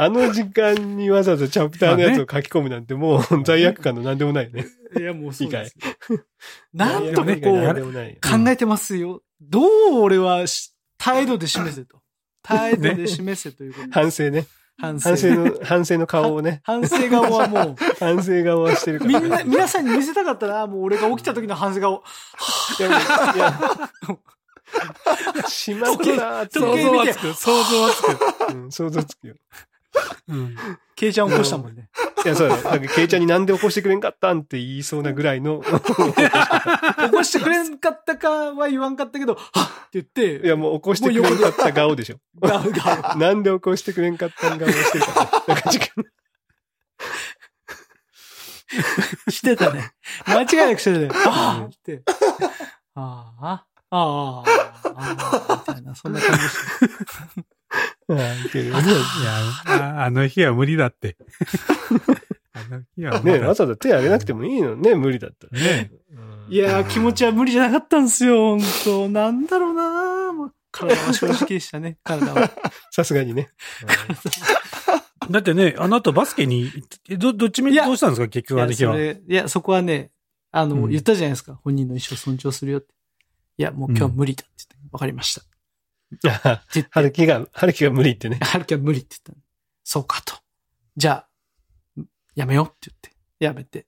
[0.00, 4.64] あの時間にわざわざチャプターのやつを書き込むなんてもう 罪悪感のなんでもないよね。
[4.96, 5.74] いや、もうそうです。
[6.08, 6.16] 以
[6.72, 8.44] なんとかこう。
[8.44, 9.22] 考えてますよ。
[9.40, 12.00] どう俺はし態度で示せと。
[12.44, 13.88] 態度で示せということ。
[13.90, 14.46] 反省ね。
[14.80, 15.08] 反省。
[15.08, 16.60] 反省の、反省の顔をね。
[16.64, 19.20] 反省顔はもう、反省顔はしてるから、ね。
[19.20, 22.04] みんな、皆さんに見せたかったな、もう俺が起きた時の反省顔。
[22.78, 22.92] いや、い
[23.36, 23.60] や、
[25.48, 28.02] しまったな想像はつく、想像はつ
[28.46, 28.52] く。
[28.52, 29.34] うん想像つくよ。
[30.28, 30.56] うん
[30.98, 31.88] ケイちゃん起こしたもんね。
[32.24, 32.62] いや、そうだよ。
[32.62, 35.62] なんか、ケイちゃんになんで起こしてくれんかったんって言いそうなぐらいの。
[35.62, 39.46] 起こしてくれんかったかは言わんかったけど、はっ
[39.88, 42.18] って言って、いや、もう起こしてくれんかった顔でしょ。
[42.40, 43.18] ガウガウ。
[43.18, 45.12] なんで起こしてくれんかったん顔してるか
[45.46, 45.54] ら。
[45.54, 45.88] なんか時間
[49.30, 49.92] してたね。
[50.26, 51.08] 間違いなくしてたね。
[51.26, 52.02] ああって。
[52.96, 54.44] ああ、ああ、
[54.84, 55.14] あ
[55.48, 56.54] あ、みたいな、そんな感じでし
[57.36, 57.57] た。
[58.08, 58.14] あ
[60.00, 61.16] あ あの日は無理だって。
[62.96, 65.90] いや、ね、わざわざ手挙げなくてもいいのね、無理だったらね。
[66.12, 72.50] うんいやー、気持ちは無理じゃなかったんですよ、本当なんだろうなもう体は正直でしたね、体は。
[72.90, 73.50] さすがにね。
[75.30, 76.70] だってね、あの後バスケに、
[77.10, 78.98] えど、どっちみちどうしたんですか結局あの日は？
[78.98, 80.10] いや、そこはね、
[80.50, 81.60] あの、うん言ったじゃないですか。
[81.62, 82.94] 本人の意思を尊重するよって。
[83.58, 85.42] いや、もう今日は無理だって言って、わかりました。
[86.90, 88.38] 春樹が、春樹が無理ってね。
[88.42, 89.38] はるきは無理って言ったの
[89.84, 90.34] そうかと。
[90.96, 91.26] じゃ
[91.96, 92.02] あ、
[92.34, 93.12] やめようって言って、
[93.44, 93.86] やめて。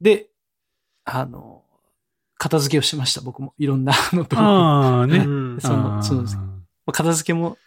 [0.00, 0.30] で、
[1.04, 1.64] あの、
[2.36, 3.54] 片付けをしました、僕も。
[3.58, 4.36] いろんなのと。
[4.36, 5.18] まああ、ね。
[5.18, 6.38] うんそのそうです
[6.92, 7.58] 片付けも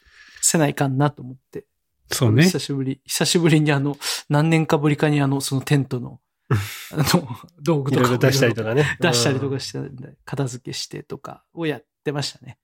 [0.41, 1.65] せないかんなと思って。
[2.09, 2.43] ーそうね。
[2.43, 3.97] 久しぶり、久しぶりにあの、
[4.29, 6.19] 何年かぶりかにあの、そのテントの、
[6.93, 7.27] あの、
[7.61, 8.97] 道具とかをいろいろ出したりとかね。
[8.99, 9.79] 出したりとうんかして、
[10.25, 12.57] 片付けしてとかをやってましたね。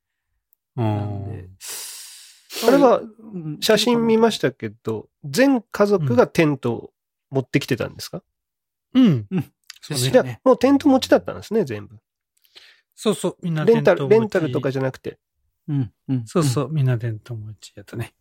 [0.78, 1.50] うなん。
[2.68, 6.94] あれはうん写真見ましたけど、全家族がテントを
[7.30, 8.24] 持ってきてたんですか、
[8.94, 9.28] うん。
[9.30, 10.12] うんそうねですよ。
[10.12, 11.98] じゃあ、もうテント持ちだったんですね、全部。
[12.96, 13.38] そうそう。
[13.42, 15.20] みんなレンタル、テント持ちレンタルとかじゃなくて。
[15.68, 15.94] うん。
[16.08, 16.26] うん。
[16.26, 16.70] そうそう。
[16.72, 18.14] みんなテント持ちやったね。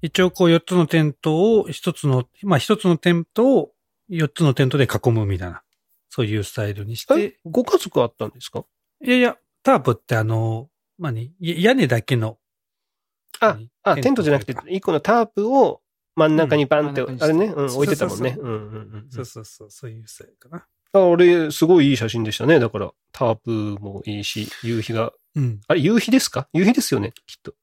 [0.00, 3.72] 一応こう4つのテントを1つの、まあ1つのテントを
[4.10, 5.62] 4つのテントで囲むみたいな。
[6.08, 8.64] そういうスタイルにしてえ。、ご家族あったんですか？
[9.02, 12.38] いやいや、タープってあの、まあね、や屋根だけの。
[13.40, 15.82] あ何あ、テントじゃなくて、一個のタープを
[16.14, 18.34] 真ん中にバンって、うんあれね、うん、そう置いてたもんね。
[18.36, 18.58] そううんうんう
[18.98, 20.66] んそうそうそう、そういうスタイルかな。
[20.92, 22.60] あ、俺、すごいいい写真でしたね。
[22.60, 25.12] だから、タープもいいし、夕日が。
[25.34, 25.60] うん。
[25.66, 26.48] あれ、夕日ですか？
[26.52, 27.54] 夕日ですよね、きっと。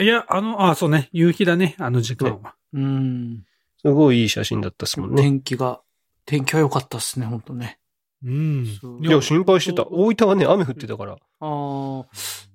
[0.00, 2.54] いや、あの、あ、そうね、夕日だね、あの時間は。
[2.72, 3.44] うん。
[3.82, 5.22] すごいいい写真だったですもんね。
[5.22, 5.80] 天気が、
[6.26, 7.80] 天気は良かったっすね、本当ね。
[8.24, 8.66] うん。
[8.80, 9.84] そういや、心配してた。
[9.88, 11.16] 大分はね、雨降ってたから。
[11.40, 12.06] ああ。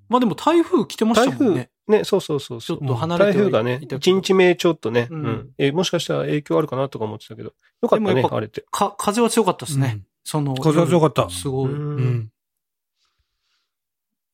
[0.08, 2.78] まあでも台風来てまし台風たもんね。、ね、そうそうそうそう。
[2.78, 8.66] ちょっと離れてはい台風がね、いたけど一日目ちょっとね、ううんん、え、もしかしたら影響あるかなとか思ってたけど、よかったね、晴れて。
[8.72, 10.02] か、風は強かったですね。
[10.24, 10.56] その。
[10.56, 11.72] 風は強かったすごい。
[11.72, 12.32] うんうん。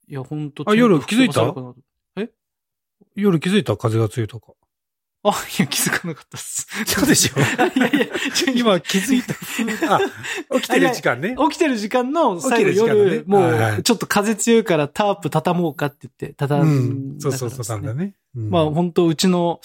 [0.08, 1.42] いや、本当あ夜気づいた？
[1.42, 1.76] 天気吹き飛ばさ
[2.18, 2.34] れるかなと
[3.16, 3.78] 夜気づいた？
[3.78, 4.54] 風が強いとか。
[5.24, 6.68] あ、いや、気づかなかったっす。
[6.88, 7.40] そうでしょ
[7.78, 8.08] いやいや、
[8.56, 9.96] 今気づいた。
[9.96, 10.00] あ、
[10.60, 11.36] 起きてる時間ね。
[11.38, 17.18] 起きてる時間の最後起きてる時間のね夜、もうちょっと風強いからタープ畳もうかって言って、畳うんん。
[17.20, 18.16] だからそうそうそう、なんだね。
[18.36, 19.60] うんまあ本当うちの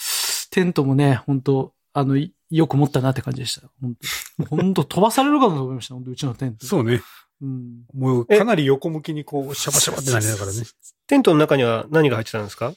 [0.51, 3.67] テントもね、本当あの、いよく持ったなって感じでした。
[3.81, 3.95] 本
[4.39, 6.65] 当本当飛ばされるかなと思いました、本当うちのテント。
[6.67, 7.01] そうね。
[7.41, 7.81] うん。
[7.95, 10.63] もうかなり横向きにこう、シャバシャバってなりながらね。
[11.07, 12.73] テントの中には何が入ってたんですか？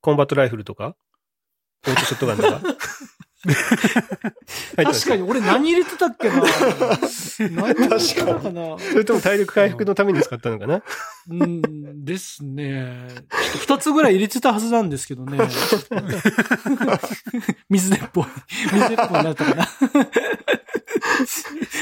[0.00, 0.96] コンバットライフルとか？
[1.86, 2.60] オートショットガンとか
[3.44, 3.54] 入っ
[4.76, 10.82] てました確かに、俺何入れてたっけな何入れてたかなそれとも体力回復のために使ったのかな？
[11.28, 13.06] うん、ですね。
[13.60, 15.38] 二つぐらい入れてたはずなんですけどね。
[17.68, 18.24] 水鉄砲、
[18.72, 19.68] 水鉄砲になったかな。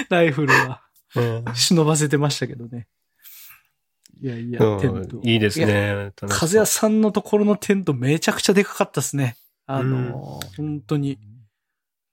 [0.08, 0.82] ライフルは
[1.14, 2.88] うん忍ばせてましたけどね。
[4.20, 5.20] いやいや、テント。
[5.22, 5.66] いいですや。
[5.66, 6.12] ね。
[6.28, 9.36] 風谷さんのところのテントめちゃくちゃでかかったですね。
[9.74, 11.18] あの、本当に。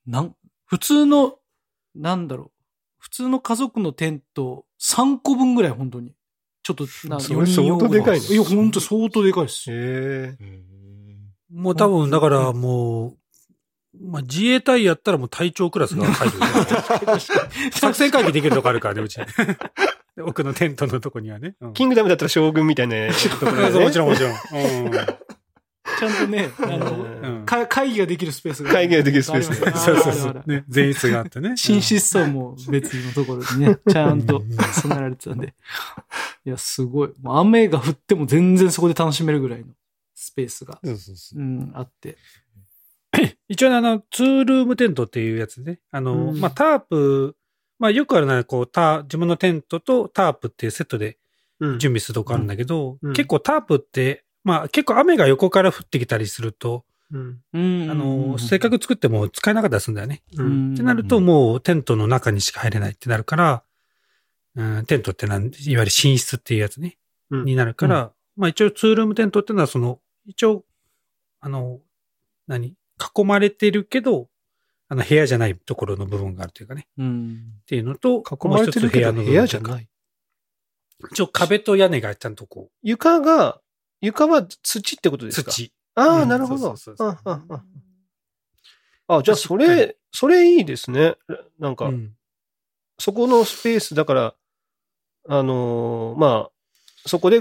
[0.06, 0.34] なん、
[0.66, 1.34] 普通の、
[1.94, 2.50] なんだろう。
[2.98, 6.14] 普通の家族のテント3個分ぐらい本当に。
[6.62, 9.70] ちょっと、なそれ相当でかいねいや、本当相当でかいです。
[9.70, 10.36] へ
[11.52, 13.16] もう多分、だからもう、
[13.98, 16.34] まあ自衛隊やったらもう隊長クラスが入る。
[17.72, 19.18] 作戦会議できるとこあるからね、うち。
[20.22, 21.56] 奥のテントのとこにはね。
[21.60, 24.32] うんキングダムだったら将軍みたいなねもちろんもちろん。
[24.32, 24.90] うん
[25.98, 28.70] ちゃんとね、 あの、うんか会議ができるスペースが。
[28.70, 30.42] 会議ができるスペースありますそうそうそう。
[30.46, 31.50] ね、前室があってね。
[31.50, 35.54] 寝室層も別のところにね、ちゃんとうん備えられてたんで。
[36.44, 37.12] いや、すごい。
[37.20, 39.72] もう雨が降っても全然そこで楽しめるぐらいの
[40.14, 42.18] スペースが、そうそうそううん、あって。
[43.48, 45.80] 一応ねあの、ツールームテントっていうやつね。
[45.90, 47.36] あの、うんまあ、タープ、
[47.78, 51.18] まあ、よくあるのは、こう、タ自分のテントとタープっていうセットで
[51.58, 60.22] うん準備するとこあるんだけど、うん結構タープって、まあ、結構雨が横から降ってきたりすると、うんうんあの、せっかく作っても使えなかったりするんだよね。
[60.36, 63.62] ううんんってなると、もうテントの中にしか入れないってなるから、
[64.54, 66.98] うん、テントってなん、いわゆる寝室っていうやつね、
[67.30, 70.64] うんになるから、まあ一応ツールームテントっていうのはその、一応、
[71.40, 71.80] あの、
[72.46, 74.28] 何囲まれてるけど、
[74.88, 76.88] あの部屋じゃないところの部分があるというかね。
[76.98, 77.38] うん。
[77.62, 79.88] っていうのと、囲まれてるけどもう一つ部屋じゃない。
[81.12, 83.60] 一応壁と屋根がちゃんとこ床が、
[84.00, 85.50] 床は土ってことう、ですか？
[85.50, 85.72] 土。
[85.94, 86.74] ああ、うんなるほど。
[89.08, 91.16] あ、じゃあそれ、それいいですね。
[91.58, 92.12] なんか、うん
[93.02, 94.34] そこのスペースだから、
[95.26, 96.50] あのーまあ、
[97.06, 97.40] そこで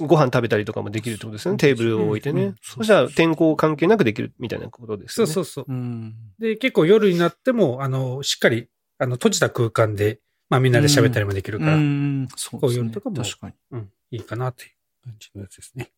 [0.00, 1.58] ご飯食べたりとかもできるってことですよね。
[1.58, 2.42] テーブルを置いてね。
[2.42, 5.32] うんうんそしたら天候関係なくできるみたいなことですよね。
[5.32, 5.72] そうそうそう。
[5.72, 6.14] うん。
[6.40, 10.18] で、結構夜になっても、あの、しっかり、あの、閉じた空間で、
[10.50, 12.28] まあみんなで喋ったりもできるから、ううん、ん。
[12.34, 12.60] そうですね。
[12.60, 13.82] こういうのとかも確かに。
[14.10, 14.70] いいかなっていう
[15.02, 15.92] 感じのやつですね。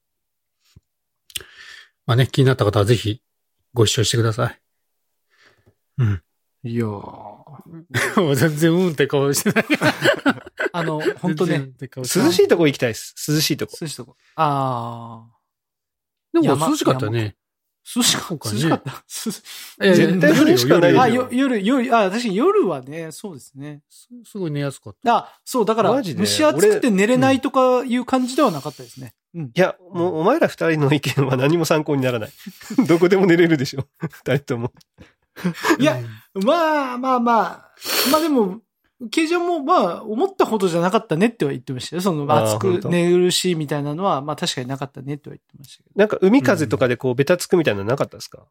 [2.07, 3.23] まあね、気になった方はぜひ
[3.75, 4.61] ご視聴してください。
[5.99, 6.23] うん。
[6.63, 6.89] いやー
[8.21, 9.65] もう全然うんって顔してない。
[10.73, 11.73] あの、本当ね。
[11.81, 13.15] 涼しいとこ行きたいです。
[13.31, 13.77] 涼しいとこ。
[13.81, 14.17] 涼しいとこ。
[14.37, 15.37] ああ。
[16.33, 17.37] でも山涼しかったね。
[17.97, 18.51] 涼しかった？
[18.53, 18.83] 涼しかっ
[19.79, 23.83] 絶対涼しくはない夜よあ、よよ夜、夜、あ、確かに夜はね、そうですね。
[23.89, 25.17] すすごい寝やすかった。
[25.17, 26.21] あ、そう、だから、マジで？
[26.21, 29.15] 蒸し暑くて寝れないとかいう感じではなかったですね。
[29.35, 29.45] うん。
[29.47, 32.31] いや、もうお前ら二人の意見は何も参考にならない。
[32.87, 33.87] どこでも寝れるでしょ。
[34.25, 34.73] 二人とも。
[35.79, 35.99] いや、
[36.35, 37.71] まあまあまあ、
[38.13, 38.61] まあでも、
[39.09, 42.03] ケイジャンもまあ、思ったほどじゃなかったねっては言ってましたよ。
[42.03, 45.99] その、あー暑く寝苦しいみたいなのは、まあ確かになかったねっては言ってましたけど。
[45.99, 48.45] なんか海風とかでこう、ベタつくみたいなのなかったですか、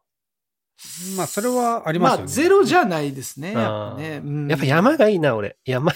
[1.16, 2.22] まあ、それはありますよね。
[2.22, 4.20] まあ、ゼロじゃないですね、やっぱね。
[4.24, 5.56] うんやっぱ山がいいな、俺。
[5.64, 5.92] 山、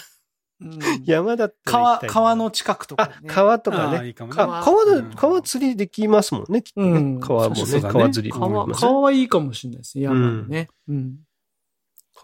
[0.61, 4.09] うん 山だった川、川の近くとかあね。、川とかね。
[4.09, 6.87] いいかもねか川川釣りできますもんね、きっとね。
[6.91, 10.69] うん川もね、川釣りも川、できますね川はいいかもしれないですね、山のね。
[10.89, 11.17] うん。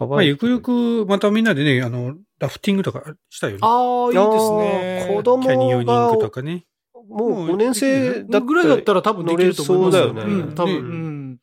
[0.07, 3.59] 川まあ、ゆくゆく、またみんなでね、あの、ラフティングとかしたよね。
[3.61, 5.05] ああ、いいですね。
[5.17, 6.65] 子供キャニオニングとかね。
[7.09, 10.73] もう5年生だぐらいだったら多分できると思います乗れそうだよねうん、多分。
[10.73, 11.39] ねうん。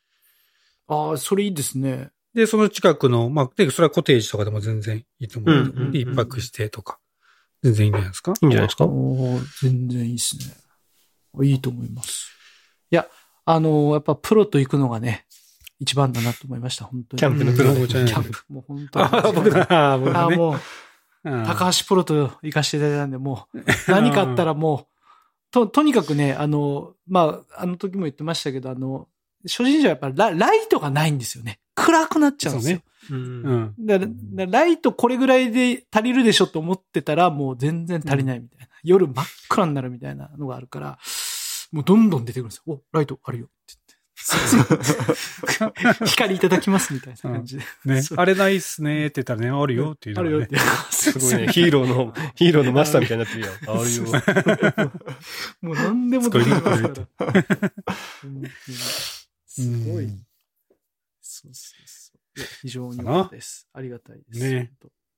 [0.89, 2.11] ああ、それいいですね。
[2.35, 5.55] で、その近くの、まあ、で、それはコテージとかでも全然いいと思う。
[5.55, 6.99] うんうんうんで、一泊してとか。
[7.63, 8.33] 全然いいんじゃないですか？
[8.41, 8.87] いいんじゃないですか？
[9.63, 10.45] 全然いいですね。
[11.45, 12.31] いいと思います。
[12.91, 13.07] いや、
[13.45, 15.27] あのーやっぱプロと行くのがね、
[15.81, 17.19] 一番だなと思いました、本当に。
[17.19, 18.45] キャンプのプロでキャンプ。
[18.49, 19.05] もう本当に。
[19.05, 20.37] あ、あ僕だあね。
[20.37, 20.59] もう、うん
[21.45, 24.95] 高橋プロと行かせていただいたんで、もう、何かあったらもう、
[25.51, 29.09] と、とにかくね、あの、まあ、あの時も言ってましたけど、あの、
[29.45, 31.61] 初心者はやっぱラライトがないんですよね。
[31.75, 32.81] 暗くなっちゃうんですよ。
[33.11, 33.87] うんうん。
[33.87, 34.07] だだ
[34.47, 38.67] ライトこれぐらいで足りるでしょと思ってたら、もう全然足りないみたいな。
[38.83, 40.99] 夜真っ暗になるみたいなのがあるから、
[41.73, 42.75] もうどんどん出てくるんですよ。
[42.75, 43.49] お、ライトあるよ。
[46.05, 47.65] 光いただきますみたいな感じで。
[47.85, 48.15] ねそ。
[48.15, 50.59] うあれないっすねって言ったらね、あるよっていうのがねあるよって。。
[50.91, 51.49] すごいね。
[51.53, 53.53] ヒーローの、ヒーローのマスターみたいになってるやん。
[53.79, 54.91] あるよ。
[55.63, 56.95] もう何でも出てきますから。
[59.47, 60.05] すごい。
[60.05, 60.29] うん
[61.41, 62.47] そうそうそういや。
[62.63, 63.69] 非常に良かったです。
[63.73, 64.41] ありがたいです。
[64.41, 64.73] ね。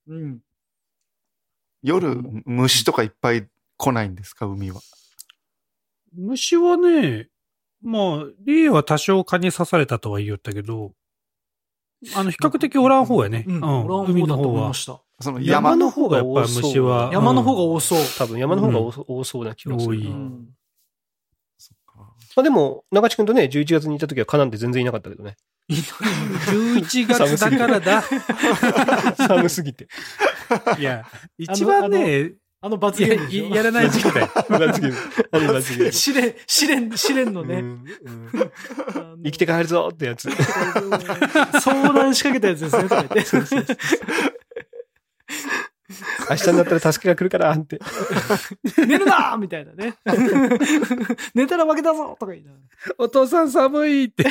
[0.09, 0.41] うん。
[1.83, 4.81] 夜、虫とかいっぱい来ないんですか、海は。
[6.13, 7.29] 虫はね、
[7.83, 10.93] まあ、リエは多少蚊に刺されたとは言ったけど、
[12.15, 13.45] あの、比較的おらん方やね。
[13.47, 13.55] うん。
[13.57, 14.73] うんオラン海の方は。
[14.75, 17.11] その山山の、の方がやっぱ虫は。
[17.13, 17.99] 山の方が多そう。
[18.19, 20.03] 多分山の方が多そうな気がするな。
[20.03, 20.49] 多いうん
[21.59, 21.99] そっか
[22.37, 25.37] まあでも、長地君とね、11月にいた時は蚊なんて全然いなかったけどね。
[25.69, 28.03] 11月だからだ。
[29.17, 29.89] 寒すぎて。
[30.79, 31.05] いや、
[31.39, 33.55] 一番ね、あの罰ゲームでしょ？
[33.57, 34.29] やらない時期だよ。
[34.51, 34.97] 罰ゲーム。
[35.33, 37.55] あの罰ゲーム 試練、試練、試練のね。
[37.57, 37.85] うん
[39.25, 40.29] 生きて帰るぞってやつ。
[41.61, 43.25] 相談仕掛けたやつですね、とか言って。
[46.31, 47.79] 明日になったら助けが来るからって。
[48.87, 49.95] 寝るなみたいなね。
[51.35, 52.53] 寝たら負けだぞとか言いな。
[52.99, 54.25] お父さん寒いって。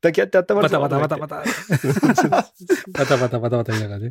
[0.00, 1.44] 抱き合って温まるぞバタバタバタバタ。
[2.92, 4.10] バタバタバタバタ言いながらね。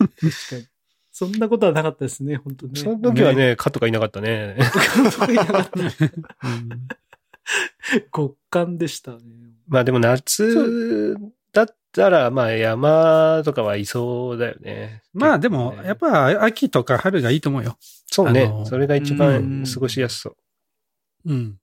[0.00, 0.66] 確かに。
[1.12, 2.80] そんなことはなかったですね、本当ね。
[2.80, 4.56] その時はね、蚊とかいなかったね。
[5.28, 5.80] いなかった
[8.12, 9.18] 極寒でしたね。
[9.66, 11.16] まあでも夏
[11.52, 15.02] だったら、まあ山とかはいそうだよね。
[15.12, 17.76] まあでも、やっぱ秋とか春がいいと思うよ。
[18.06, 20.36] そうねそれが一番過ごしやすそう。
[21.26, 21.58] うん。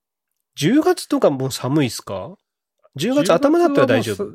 [0.57, 2.35] 10月とかもう寒いっすか
[2.97, 4.23] ?10 月頭だったら大丈夫。
[4.23, 4.33] 夫。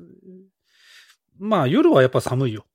[1.39, 2.67] まあ夜はやっぱ寒いよ。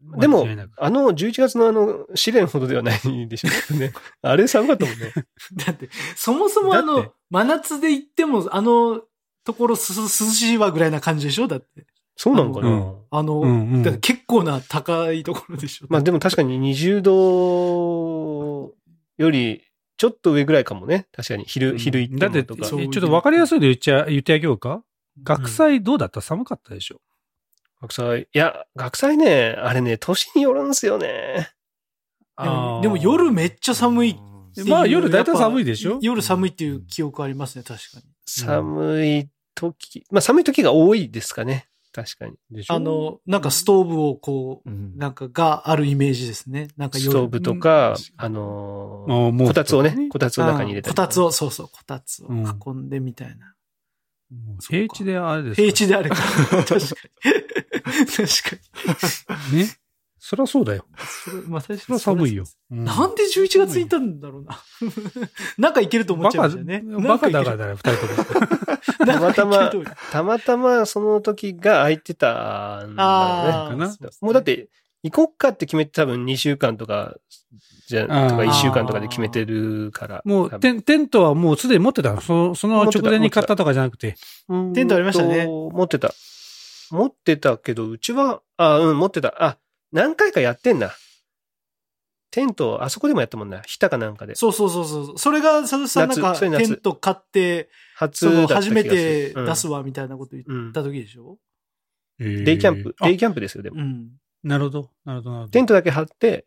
[0.00, 3.92] でもあの11月のあの試練ほどではないでしょうね。
[4.22, 5.12] あれ寒かったもんね。
[5.66, 9.02] だって、そもそもあの、真夏で行っても、あの、
[9.44, 11.48] ところす涼しいわぐらいな感じでしょ？
[11.48, 11.86] だって。
[12.20, 15.86] そうなのかな、うんあの、うん結構な高いところでしょ？
[15.88, 18.74] まあでも確かに20度
[19.18, 19.62] より
[19.96, 21.06] ちょっと上ぐらいかもね。
[21.12, 24.82] 確かに昼、うん昼行ってだって、もとかちょっとわかりやすいで言っちゃ、言ってあげようか？
[25.24, 26.20] 学祭どうだった？
[26.20, 27.00] 寒かったでしょ？
[27.80, 28.22] 学祭。
[28.22, 31.50] いや、学祭ね、あれね、年によるんすよね。
[32.40, 34.16] でもでも夜めっちゃ寒い
[34.66, 35.98] まあ夜大体寒いでしょ？
[36.02, 38.02] 夜寒いっていう記憶ありますね、確かに。
[38.26, 41.68] 寒い時、まあ寒い時が多いですかね。
[41.92, 42.34] 確かに。
[42.50, 42.74] でしょ？
[42.74, 46.68] あ、の、なんかストーブをこう、うんなんかがあるイメージですね。
[46.76, 50.94] なんかストーブとか、うんあのこたつをね、こたつを中に入れたり。
[50.94, 53.54] こたつを、そうそう、こたつをうん運んでみたいな。
[54.68, 55.62] 平地であれですか？
[55.62, 56.16] 平地であれか。
[56.50, 56.78] 確かに。
[57.88, 58.56] 確か
[59.52, 59.58] に。
[59.58, 59.68] ね。
[60.20, 60.84] そりゃそうだよ。
[61.24, 62.44] それまあ、そりゃ寒いよ。
[62.70, 64.60] うんなんで11月にいたんだろうな。
[65.56, 66.82] なんかいけると思っバカ、ちゃいましたね。
[66.84, 67.64] バカだからら。
[67.64, 69.06] だよ、二人とも。
[69.06, 73.86] なんかいけると思うたまたまその時が空いてたんだあろうね。
[73.86, 74.68] かなもうだって、
[75.02, 77.14] 行こっかって決めて多分2週間とか、
[77.86, 80.22] じゃ、とかあー1週間とかで決めてるから。
[80.26, 84.16] もう、テンテントはもうすでに持ってたのその、その直前に買ったとかじゃなくて。
[84.48, 85.44] うんテントありましたね。
[85.46, 86.12] と持ってた。
[86.90, 89.34] 持ってたけど、うちは、あ、うん、持ってた。
[89.42, 89.58] あ、
[89.92, 90.92] 何回かやってんな。
[92.30, 93.62] テント、あそこでもやったもんな。
[93.62, 94.34] ひたかなんかで。
[94.34, 95.18] そうそうそうそう。
[95.18, 101.38] それが、佐々木さんなんか、テント買って、初初めてうん出すわ、みたいなこと言った時でしょ？
[102.18, 103.80] デイキャンプ、あデイキャンプですよ、でも。
[103.80, 104.10] うん。
[104.42, 104.90] なるほど。
[105.04, 105.52] なるほど、なるほど。
[105.52, 106.46] テントだけ張って、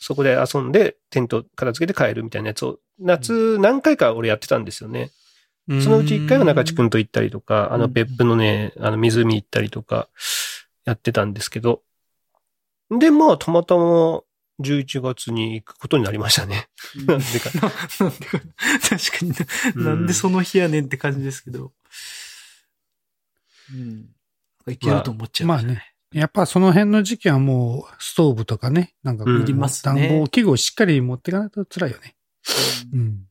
[0.00, 5.10] そこで遊んで、テント片付けて帰るみたいなやつを、夏何回か俺やってたんですよね。
[5.68, 10.08] そのうち一回は中地くんと行ったりとか、あのうん別府のね、あの湖行ったりとか、
[10.84, 11.82] やってたんですけど、
[12.90, 14.20] で、まあ、たまたま
[14.60, 16.68] 11月に行くことになりましたね。
[17.06, 17.50] なんでか。
[18.00, 18.40] なんでか
[18.80, 19.36] 確かにな、
[19.76, 21.72] うんなんでその日やねんって感じですけど。
[23.72, 24.08] うん。
[24.68, 25.48] いけると思っちゃう。
[25.48, 25.94] まあね。
[26.12, 32.14] やっぱその辺の時期はもう、ストーブとかね、なんかこう、うんいりますね暖房器具をしっかり持っていかないと辛いよね。
[32.92, 33.26] ううんん。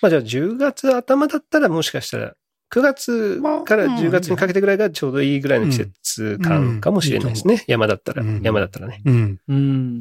[0.00, 2.34] まあじゃあ10月頭だったらもしかしたら、
[2.72, 7.64] 9月から10月にかけてぐらいがちょうどいいぐらいの季節感かもしれないですね。
[7.68, 8.42] 山だったらうん。
[8.42, 9.00] 山だったらね。
[9.04, 9.40] うん。
[9.46, 10.00] うん。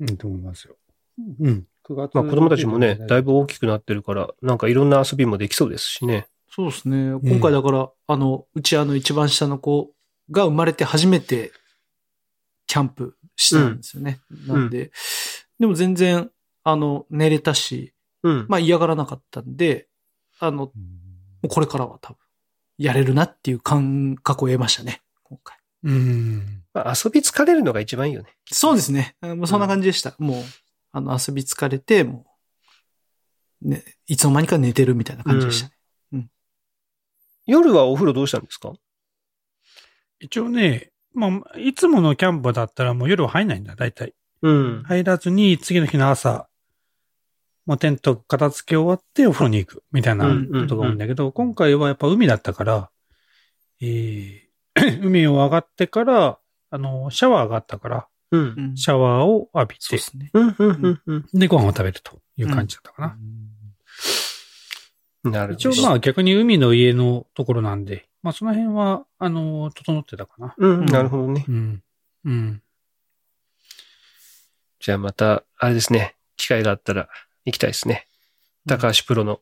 [0.00, 0.76] いいと思いますよ。
[1.40, 1.66] うん。
[1.88, 6.26] 9月まあ子供たちもね、だいぶ大きくなってるから、なんかいろんな遊びもできそうですしね。
[6.50, 7.18] そうですね。
[7.22, 9.92] 今回だから、あの、うちあの一番下の子
[10.30, 11.52] が生まれて初めて
[12.66, 14.20] キャンプしたんですよね。
[14.46, 14.90] なんで、
[15.58, 16.30] でも全然、
[16.62, 17.93] あの、寝れたし、
[18.24, 18.46] うん。
[18.48, 19.86] まあ嫌がらなかったんで、
[20.40, 20.70] あの、も
[21.44, 22.18] うこれからは多分、
[22.78, 25.56] やれるなっていう感覚を得ましたね、今回。
[25.84, 26.64] うん。
[26.74, 28.30] まあ遊び疲れるのが一番いいよね。
[28.50, 29.14] そうですね。
[29.22, 30.16] もうそんな感じでした。
[30.18, 30.42] もう、
[30.90, 32.26] あの、遊び疲れて、も
[33.62, 36.28] う、ね、いつの間にか寝てるみたいな感じでしたね。
[37.46, 38.72] 夜はお風呂どうしたんですか？
[40.18, 44.14] 一応ね、まあ、いつものキャンプだったらもう夜は入んないんだ、大体。
[44.40, 44.82] うん。
[44.84, 46.48] 入らずに、次の日の朝、
[47.66, 52.90] もうテント片付け終わってお風呂に行く、みたいなうんことが多いんだけど、今回はやっぱ海だったから、
[53.80, 56.38] えー、 海を上がってから、
[56.70, 58.54] あの、シャワーがあったから、うん。
[58.56, 60.30] うんシャワーを浴びてね。
[60.32, 61.26] うん、うん、うん、うん。
[61.32, 63.16] で、ご飯を食べるという感じだったか
[65.24, 65.30] な。
[65.30, 65.70] なるほど。
[65.70, 70.54] 一応まあ逆に海の家のところなんで、まあその辺は、あの、整ってたかな。
[70.58, 71.44] うん、なるほどね。
[71.48, 71.82] うん。
[72.24, 72.62] うん。
[74.80, 76.16] じゃあまた、あれですね。
[76.36, 77.08] 機会があったら
[77.44, 78.08] 行きたいですね。
[78.66, 79.40] 高橋プロの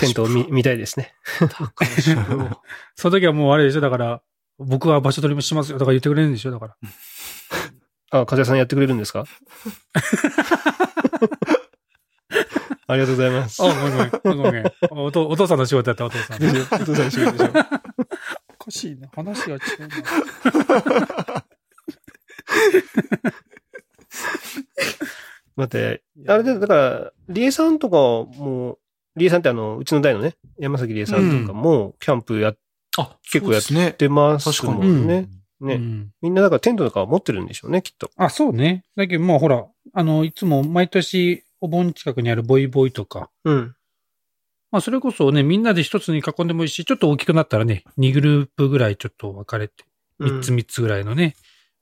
[0.00, 1.14] テントを見見たいですね。
[1.38, 2.62] 高橋プロ
[2.96, 4.22] その時はもうあれでしょ、だから、
[4.58, 6.76] 僕は場所取りもしますよとか言ってくれるんでしょ、だから。
[8.20, 9.24] あ、風さんやってくれるんですか？
[12.88, 13.60] ありがとうございます。
[13.62, 13.66] あ、
[14.22, 14.72] ごめんごめん。
[14.90, 16.36] お父お父さんの仕事やった、お父さん。
[16.36, 16.38] お
[16.84, 17.64] 父さんの仕事でしょ
[18.60, 19.08] おかしいな。
[19.14, 21.44] 話が違うな。
[25.56, 28.78] 待って、あれで、だから、リエさんとかも、
[29.16, 32.56] リエさんってあの、うちの代のね、山崎リエさんとかも、キャンプやっ
[32.98, 33.92] あ、結構やっ。
[33.94, 35.28] てますもんね。
[35.58, 38.10] ね、うんみんなだからテントとか持ってるんでしょうね、きっと。
[38.16, 38.84] あ、そうね。
[38.94, 43.74] だけど、もうほら、あの、いつも毎年お盆近くにあるボイボイとか、うん。
[44.70, 49.84] まあそれこそね、みんなで一つに囲んでもいいし、ちょっと大きくなったらね、2グループぐらいちょっと分かれて、
[50.20, 51.36] 3つうん3つぐらいのね、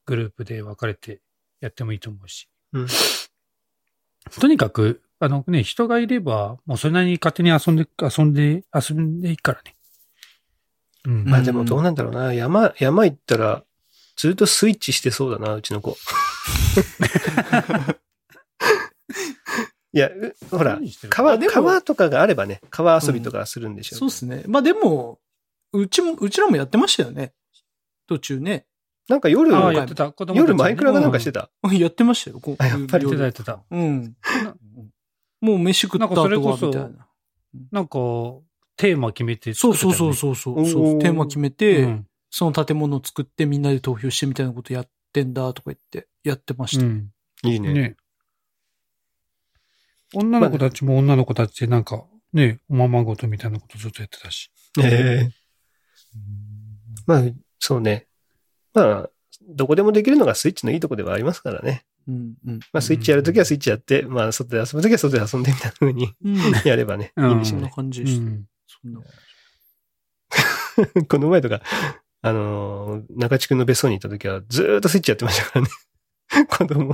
[0.06, 1.20] グループで分かれて
[1.60, 2.48] やってもいいと思うし。
[2.72, 2.86] うん
[4.40, 9.76] とにかく、あのね、人がいれば、もうそれなりに勝手に遊んで、遊んで、遊んでいいからね。
[11.04, 11.24] うん。
[11.24, 12.32] まあでもどうなんだろうな。
[12.32, 13.64] 山、山行ったら、
[14.16, 15.96] ずっとスイッチしてそうだな、うちの子。
[19.92, 24.42] いや、うほら、川、川とかがあればね、川遊びとかするんでしょそうですね。
[24.48, 25.20] まあでも、
[25.72, 27.32] うちも、うちらもやってましたよね。
[28.08, 28.66] 途中ね。
[29.08, 30.12] なんか夜、ああ、やってた。
[30.12, 31.50] 子供たちね夜マイクラがなんかしてた。
[31.72, 32.40] やってましたよ。
[32.40, 33.62] こうあやっぱりやってた、やってた。
[33.70, 34.16] うん。
[35.40, 37.08] もう飯食った後は、なんかそれこそみたいな。
[37.70, 37.98] なんか、
[38.76, 46.84] テーマ決めてそう作ってたよね、そうそうそうそうテーマ決めて、うんその建物を作ってみんなで投票してみたいなことやってんだとか言って、やってました。
[46.84, 47.10] うん。
[47.44, 47.72] いいね。
[47.72, 47.96] ね。
[50.12, 54.50] 女の子たちも女の子たちでなんか、ね、おままごとみたいなことずっとやってたし。
[54.82, 55.30] ええ
[57.06, 57.22] まあ、
[57.60, 58.08] そうね。
[58.74, 59.10] まあ、
[59.48, 61.84] どこでもできるのがスイッチのいいとこではありますからね。
[62.08, 62.60] うんうん。
[62.72, 66.36] まあ、スイッチやるときはスイッチやって、まあ、外で遊ぶときは外で遊んでみたいな風にうん。
[66.64, 67.72] やればね、うんいいんでしそんなょうね。
[67.74, 68.22] 感じでした。
[68.24, 68.44] うん。
[68.66, 69.00] そんな。
[71.08, 71.62] この前とか、
[72.22, 76.46] あのー中地君の別荘に行ったときは、ずーっとスイッチやってましたからね。
[76.48, 76.88] 子供。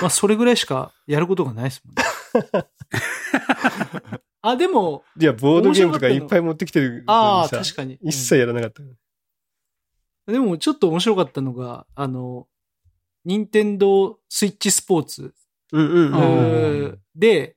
[0.00, 2.66] まあ、それぐらいしかやることがないですもんね。
[4.42, 7.98] あ、でも、いや、ボードゲームとかいっぱい持ってきてるああ、のにさ、確かに。
[8.02, 8.82] 一切やらなかった。
[10.26, 12.46] でも、ちょっと面白かったのが、あの、
[13.24, 15.34] 任天堂スイッチスポーツ
[17.14, 17.56] で、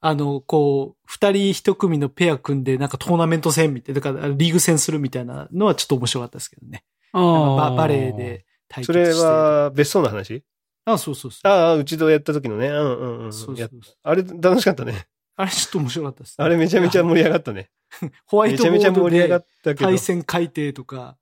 [0.00, 6.84] あの、こう、二人一組のペア組んで、なんかトーナメント戦みたいな、だからリーグ戦するみたいなのはちょっと面白かったですけどね。
[7.12, 9.12] ババレーで対決して。
[9.12, 10.44] それ、は、別荘の話？
[10.84, 11.48] あ、そうそうそう。
[11.48, 12.68] ああ、うちとやった時のね。
[12.68, 13.26] うんうんうん。
[13.26, 13.68] やそうそう
[14.02, 15.06] あれ、楽しかったね。
[15.36, 17.70] あれちょっと面白かったです、あれめちゃめちゃ盛り上がったね。
[18.26, 21.16] ホワイトボードで対、戦改定とか。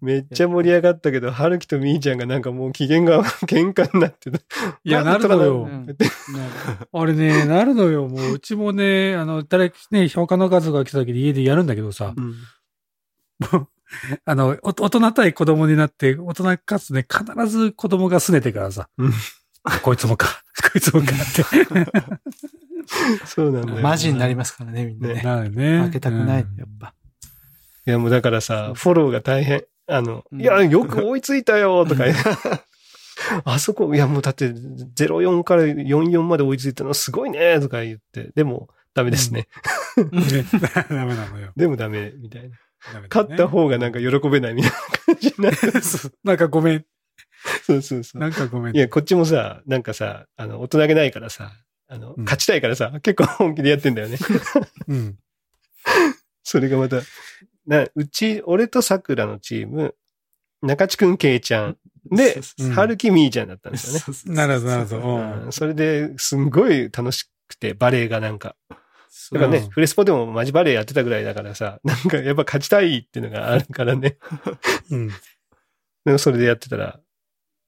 [0.00, 4.38] めっちゃ盛り上がったけど、春樹とみーちゃんがなんかもう機嫌が 喧嘩になってた。
[4.38, 5.62] いや、なるのよ。
[5.62, 5.86] うん
[6.92, 8.08] あれね、なるのよ。
[8.08, 12.34] もう、うちもね、あの、誰、ね、他の家族が来た時に家でやるんだけどさ、うん
[14.24, 19.12] あの、お大人対子供になって、大人勝つね、必ず子供が拗ねてからさ、うん
[19.82, 21.42] こいつもか、こいつもかって。
[23.26, 23.80] そうなんだよ。
[23.80, 25.22] マジになりますからね、みんなね。
[25.22, 25.82] なるね。
[25.82, 26.94] 負けたくない、うんやっぱ。
[27.86, 29.64] いやもうだからさ、フォローが大変。
[29.88, 32.04] あの、うんいや、よく追いついたよとか
[33.44, 39.48] あそこ、いやもうだって04から44まで追いついたのすごいねとか言って、でもダメですね。
[39.96, 40.44] ね
[40.88, 41.52] ダメなのよ。
[41.56, 42.48] でもダメみたいな。
[42.48, 42.54] ね
[43.10, 44.76] 勝った方がなんか喜べないみたいな
[45.06, 45.80] 感じになって。
[45.82, 46.84] そうなんかごめん。
[47.64, 48.20] そうそうそう。
[48.20, 48.76] なんかごめん。
[48.76, 51.52] いや、こっちもさ、なんかさ、あの、大人げないからさ、
[51.88, 54.18] あの、うん勝ちたいからさ、結構本気でやってんだよね。
[54.88, 55.18] うん。
[56.42, 57.00] それがまた、
[57.66, 59.94] な、うち、俺と桜のチーム、
[60.62, 61.78] 中地くん、けいちゃん、
[62.10, 64.36] でそうそううん春樹みーちゃんだったんですよね。
[64.36, 65.52] なるほど、なるほど。
[65.52, 68.56] それで、すんごい楽しくて、バレエがなんか。
[69.32, 74.18] だからね、うんフレスポでもマジバレエやってたぐらいだからさ、 なんかやっぱ勝ちたいっていうのがあるからね。
[74.90, 75.08] うん。
[75.08, 77.00] でもそれでやってたら、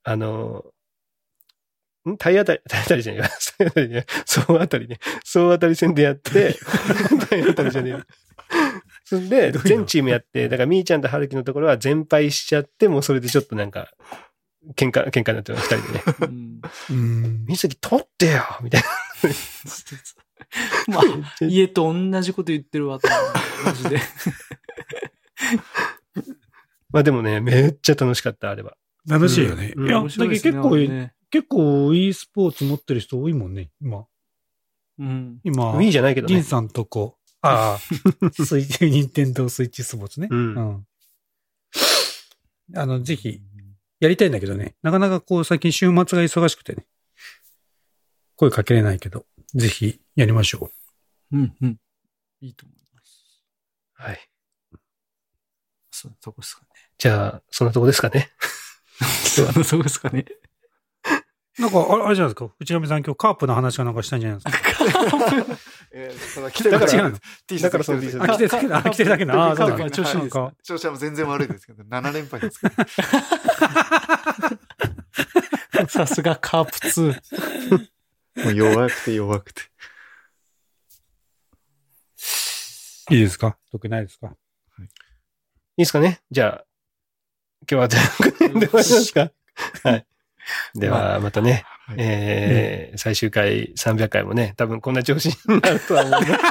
[0.04, 0.64] あの、
[2.08, 2.16] ん？
[2.16, 3.28] 体当たり、体当たりじゃねえよ。
[3.58, 4.06] 体当たりね。
[4.24, 4.98] 総当たりね。
[5.24, 6.56] 総当たり戦でやって、
[7.28, 8.04] 体当たりじゃねえよ。
[9.08, 13.88] そんで、全チームやって、だからみーちゃんと春樹のところは全敗しちゃって、もうそれでちょっとなんか、
[14.76, 16.02] 喧嘩、喧嘩になってる二人でね。
[16.20, 17.46] うんうん。
[17.46, 18.82] 水木取ってよみたい
[20.88, 21.02] まあ、
[21.46, 23.00] 家と同じこと言ってるわ、
[23.64, 23.96] マジで。
[23.96, 24.02] な。
[26.92, 28.76] まあでもね、めっちゃ楽しかった、あれは。
[29.06, 29.72] 楽しいよね。
[29.74, 34.06] うんいや、だ面け結構、ね結構 e スポーツ持ってる人多いもんね、今。
[34.98, 35.40] うん。
[35.44, 36.34] 今、Wii じゃないけどね。
[36.34, 37.17] リンさんとこ。
[37.40, 37.78] ああ、
[38.32, 40.28] スイッチ、ニンテンドースイッチスポーツね。
[40.30, 40.86] うんうん。
[42.74, 43.40] あの、ぜひ、
[44.00, 44.74] やりたいんだけどね。
[44.82, 46.86] なかなかこう、最近週末が忙しくてね。
[48.36, 50.70] 声かけれないけど、ぜひ、やりましょ
[51.32, 51.80] うん、うん。
[52.40, 53.42] いいと思います。
[53.94, 54.28] はい。
[55.90, 56.68] そんなとこですかね。
[56.98, 58.30] じゃあ、そんなとこですかね。
[59.00, 60.24] そんなとこですかね。
[61.58, 61.62] う。
[61.62, 62.48] なんか、あれじゃないですか。
[62.58, 64.67] 藤波さん今日カープの話かなんかしたんじゃないですか。
[65.90, 68.78] えーただ来てだから違うの T シャツだからその T シャツあ、来てるだけだ。
[68.78, 69.34] あ、来てるだけだ。
[69.34, 70.52] ああ、そうだカープは調子いいか。
[70.62, 72.70] 調子は全然悪いですけど、7連敗ですか
[75.72, 75.88] ら。
[75.88, 77.88] さすがカープ2。
[78.44, 79.62] もう弱くて弱くて。
[83.10, 83.56] いいですか？
[83.72, 84.26] 特にないですか？
[84.28, 84.32] い
[84.82, 84.86] い
[85.78, 86.20] ですかね？
[86.30, 86.64] じゃあ、
[87.70, 89.30] 今日はじゃあ この辺で終わりますか？
[89.88, 90.06] はい。
[90.74, 96.42] では、またね、はいえー最終回300回もね、多分こんな調子になるとは思いますけど。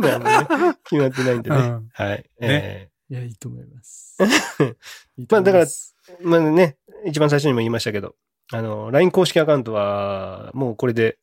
[0.08, 1.56] まあね、決まってないんでね。
[1.56, 2.30] うんはい。
[2.40, 4.16] えいや、いいと思います。
[5.18, 8.14] いいまあだからすーまあね、一番最初にも言いましたけど、
[8.52, 11.18] あの、LINE 公式アカウントは、もうこれで、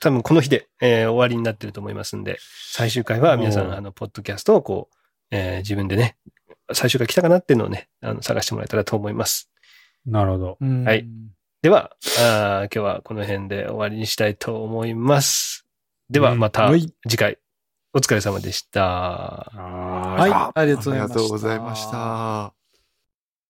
[0.00, 2.38] 多分この日で、えー終わりになってると思いますんで、
[2.72, 4.96] 最終回は皆さん、あの、ポッドキャストをこう、
[5.32, 6.16] えー自分でね、
[6.72, 9.50] 最終回来たかなっていうのをね、あの、探してもらえたらと思います。
[10.06, 10.56] なるほど。
[10.60, 11.06] うんはい
[11.62, 15.66] では、あー今日はこの辺で終わりにしたいと思います。
[16.10, 17.38] では、うんまたはい次回、
[17.92, 18.82] お疲れ様でした。
[18.82, 21.04] ははい、ありがとうございました。
[21.04, 22.55] ありがとうございました。